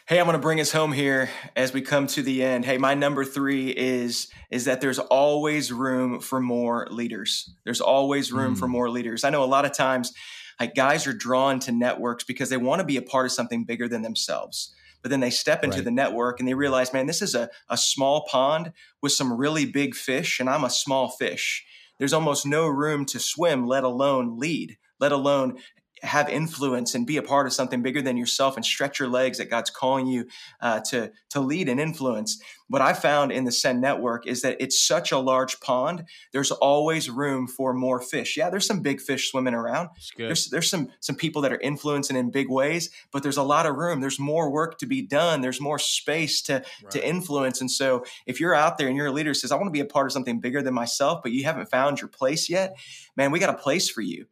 Hey, 0.09 0.21
I'm 0.21 0.27
going 0.27 0.35
to 0.37 0.41
bring 0.43 0.61
us 0.61 0.71
home 0.71 0.93
here 0.93 1.29
as 1.57 1.73
we 1.73 1.83
come 1.83 2.07
to 2.09 2.23
the 2.23 2.43
end. 2.45 2.65
Hey, 2.65 2.79
my 2.79 2.95
number 2.95 3.25
three 3.25 3.71
is 3.71 4.29
is 4.53 4.67
that 4.67 4.81
there's 4.81 5.01
always 5.01 5.73
room 5.73 6.21
for 6.21 6.41
more 6.41 6.87
leaders. 6.91 7.53
There's 7.65 7.81
always 7.81 8.33
room 8.33 8.55
for 8.55 8.69
Mm. 8.69 8.71
more 8.71 8.89
leaders. 8.91 9.25
I 9.25 9.31
know 9.31 9.43
a 9.43 9.47
lot 9.47 9.65
of 9.65 9.73
times, 9.73 10.13
like 10.61 10.77
guys 10.77 11.09
are 11.09 11.13
drawn 11.13 11.59
to 11.61 11.73
networks 11.73 12.23
because 12.23 12.51
they 12.51 12.57
want 12.57 12.79
to 12.79 12.85
be 12.87 12.97
a 12.97 13.03
part 13.03 13.27
of 13.27 13.33
something 13.33 13.65
bigger 13.65 13.89
than 13.89 14.03
themselves. 14.03 14.73
But 15.07 15.11
then 15.11 15.21
they 15.21 15.31
step 15.31 15.63
into 15.63 15.77
Right. 15.77 15.85
the 15.85 15.93
network 15.93 16.41
and 16.41 16.49
they 16.49 16.55
realize, 16.55 16.93
man, 16.93 17.07
this 17.07 17.23
is 17.23 17.37
a, 17.37 17.49
a 17.69 17.77
small 17.77 18.27
pond 18.29 18.73
with 19.01 19.13
some 19.13 19.33
really 19.33 19.65
big 19.65 19.95
fish, 19.95 20.41
and 20.41 20.51
I'm 20.51 20.65
a 20.65 20.69
small 20.69 21.11
fish. 21.11 21.65
There's 22.01 22.13
almost 22.13 22.45
no 22.45 22.67
room 22.67 23.05
to 23.07 23.21
swim, 23.21 23.69
let 23.69 23.85
alone 23.85 24.37
lead, 24.37 24.79
let 24.99 25.13
alone 25.13 25.59
have 26.03 26.29
influence 26.29 26.95
and 26.95 27.07
be 27.07 27.17
a 27.17 27.23
part 27.23 27.47
of 27.47 27.53
something 27.53 27.83
bigger 27.83 28.03
than 28.03 28.17
yourself 28.17 28.57
and 28.57 28.65
stretch 28.65 28.99
your 28.99 29.09
legs 29.09 29.39
that 29.39 29.49
God's 29.49 29.71
calling 29.71 30.07
you 30.07 30.27
uh, 30.61 30.81
to 30.91 31.11
to 31.31 31.41
lead 31.41 31.69
and 31.69 31.81
influence. 31.81 32.41
What 32.69 32.83
I 32.83 32.95
found 32.95 33.31
in 33.31 33.45
the 33.45 33.53
Send 33.53 33.81
Network 33.81 34.27
is 34.27 34.43
that 34.43 34.57
it's 34.61 34.85
such 34.85 35.13
a 35.13 35.19
large 35.19 35.61
pond. 35.61 36.05
There's 36.33 36.51
always 36.51 37.09
room 37.09 37.47
for 37.47 37.73
more 37.73 38.01
fish. 38.01 38.37
Yeah, 38.37 38.51
there's 38.51 38.67
some 38.67 38.81
big 38.81 39.01
fish 39.01 39.31
swimming 39.31 39.55
around. 39.55 39.91
Good. 40.17 40.29
There's 40.29 40.51
there's 40.51 40.69
some 40.69 40.89
some 41.01 41.17
people 41.17 41.43
that 41.43 41.53
are 41.53 41.61
influencing 41.61 42.17
in 42.17 42.31
big 42.31 42.51
ways, 42.51 42.91
but 43.13 43.23
there's 43.23 43.37
a 43.37 43.43
lot 43.43 43.67
of 43.67 43.77
room. 43.77 44.01
There's 44.01 44.19
more 44.19 44.51
work 44.51 44.79
to 44.79 44.87
be 44.87 45.03
done. 45.03 45.41
There's 45.41 45.61
more 45.61 45.79
space 45.79 46.43
to 46.43 46.65
to 46.91 47.07
influence. 47.07 47.61
And 47.61 47.71
so 47.71 48.05
if 48.27 48.41
you're 48.41 48.55
out 48.55 48.79
there 48.79 48.89
and 48.89 48.97
you're 48.97 49.07
a 49.07 49.13
leader 49.13 49.33
says, 49.35 49.53
I 49.53 49.57
want 49.57 49.69
to 49.69 49.73
be 49.73 49.81
a 49.81 49.87
part 49.87 50.07
of 50.07 50.13
something 50.13 50.41
bigger 50.41 50.63
than 50.63 50.75
myself, 50.75 51.21
but 51.23 51.33
you 51.33 51.45
haven't 51.45 51.71
found 51.71 52.01
your 52.01 52.09
place 52.09 52.51
yet, 52.51 52.77
man, 53.17 53.31
we 53.31 53.39
got 53.39 53.55
a 53.55 53.59
place 53.59 53.89
for 53.89 54.01
you. 54.01 54.27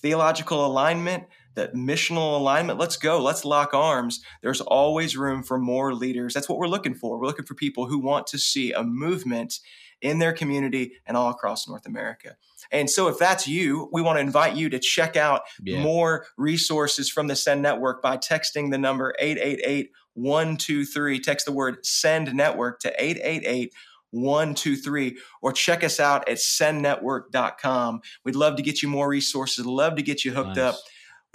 Theological 0.00 0.64
alignment, 0.64 1.24
that 1.54 1.74
missional 1.74 2.36
alignment. 2.38 2.78
Let's 2.78 2.96
go. 2.96 3.20
Let's 3.22 3.44
lock 3.44 3.74
arms. 3.74 4.20
There's 4.42 4.60
always 4.60 5.16
room 5.16 5.42
for 5.42 5.58
more 5.58 5.92
leaders. 5.94 6.34
That's 6.34 6.48
what 6.48 6.58
we're 6.58 6.68
looking 6.68 6.94
for. 6.94 7.18
We're 7.18 7.26
looking 7.26 7.46
for 7.46 7.54
people 7.54 7.86
who 7.86 7.98
want 7.98 8.26
to 8.28 8.38
see 8.38 8.72
a 8.72 8.82
movement 8.84 9.58
in 10.00 10.20
their 10.20 10.32
community 10.32 10.92
and 11.06 11.16
all 11.16 11.28
across 11.30 11.66
North 11.66 11.84
America. 11.84 12.36
And 12.70 12.88
so, 12.88 13.08
if 13.08 13.18
that's 13.18 13.48
you, 13.48 13.88
we 13.92 14.00
want 14.02 14.16
to 14.18 14.20
invite 14.20 14.54
you 14.54 14.68
to 14.70 14.78
check 14.78 15.16
out 15.16 15.40
Yeah. 15.60 15.82
more 15.82 16.26
resources 16.36 17.10
from 17.10 17.26
the 17.26 17.34
Send 17.34 17.62
Network 17.62 18.00
by 18.02 18.16
texting 18.16 18.70
the 18.70 18.78
number 18.78 19.14
888 19.18 19.90
123. 20.14 21.20
Text 21.20 21.46
the 21.46 21.52
word 21.52 21.84
Send 21.84 22.32
Network 22.34 22.78
to 22.80 22.92
888 23.02 23.72
123 24.12 25.18
or 25.42 25.52
check 25.52 25.84
us 25.84 26.00
out 26.00 26.28
at 26.28 26.38
sendnetwork.com. 26.38 28.00
We'd 28.24 28.36
love 28.36 28.56
to 28.56 28.62
get 28.62 28.82
you 28.82 28.88
more 28.88 29.08
resources, 29.08 29.66
love 29.66 29.96
to 29.96 30.02
get 30.02 30.24
you 30.24 30.32
hooked 30.32 30.56
Nice. 30.56 30.74
up. 30.74 30.76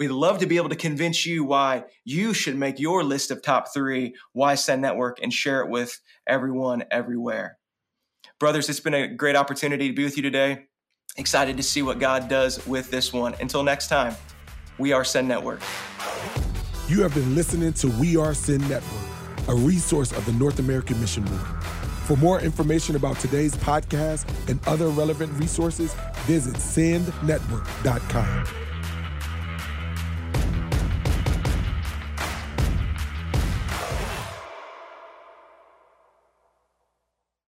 We'd 0.00 0.08
love 0.08 0.38
to 0.38 0.46
be 0.46 0.56
able 0.56 0.70
to 0.70 0.76
convince 0.76 1.24
you 1.24 1.44
why 1.44 1.84
you 2.04 2.34
should 2.34 2.56
make 2.56 2.80
your 2.80 3.04
list 3.04 3.30
of 3.30 3.42
top 3.42 3.72
three 3.72 4.14
Why 4.32 4.56
Send 4.56 4.82
Network 4.82 5.20
and 5.22 5.32
share 5.32 5.60
it 5.60 5.70
with 5.70 6.00
everyone 6.26 6.84
everywhere. 6.90 7.58
Brothers, 8.40 8.68
it's 8.68 8.80
been 8.80 8.94
a 8.94 9.06
great 9.06 9.36
opportunity 9.36 9.88
to 9.88 9.94
be 9.94 10.02
with 10.02 10.16
you 10.16 10.22
today. 10.24 10.66
Excited 11.16 11.56
to 11.58 11.62
see 11.62 11.82
what 11.82 12.00
God 12.00 12.28
does 12.28 12.66
with 12.66 12.90
this 12.90 13.12
one. 13.12 13.34
Until 13.40 13.62
next 13.62 13.86
time, 13.86 14.16
we 14.78 14.92
are 14.92 15.04
Send 15.04 15.28
Network. 15.28 15.60
You 16.88 17.00
have 17.02 17.14
been 17.14 17.36
listening 17.36 17.72
to 17.74 17.88
We 18.00 18.16
Are 18.16 18.34
Send 18.34 18.68
Network, 18.68 19.48
a 19.48 19.54
resource 19.54 20.10
of 20.10 20.26
the 20.26 20.32
North 20.32 20.58
American 20.58 21.00
Mission 21.00 21.22
Board. 21.22 21.40
For 22.04 22.16
more 22.18 22.40
information 22.40 22.96
about 22.96 23.18
today's 23.18 23.56
podcast 23.56 24.26
and 24.48 24.60
other 24.66 24.88
relevant 24.88 25.32
resources, 25.40 25.94
visit 26.26 26.56
sendnetwork.com. 26.56 28.73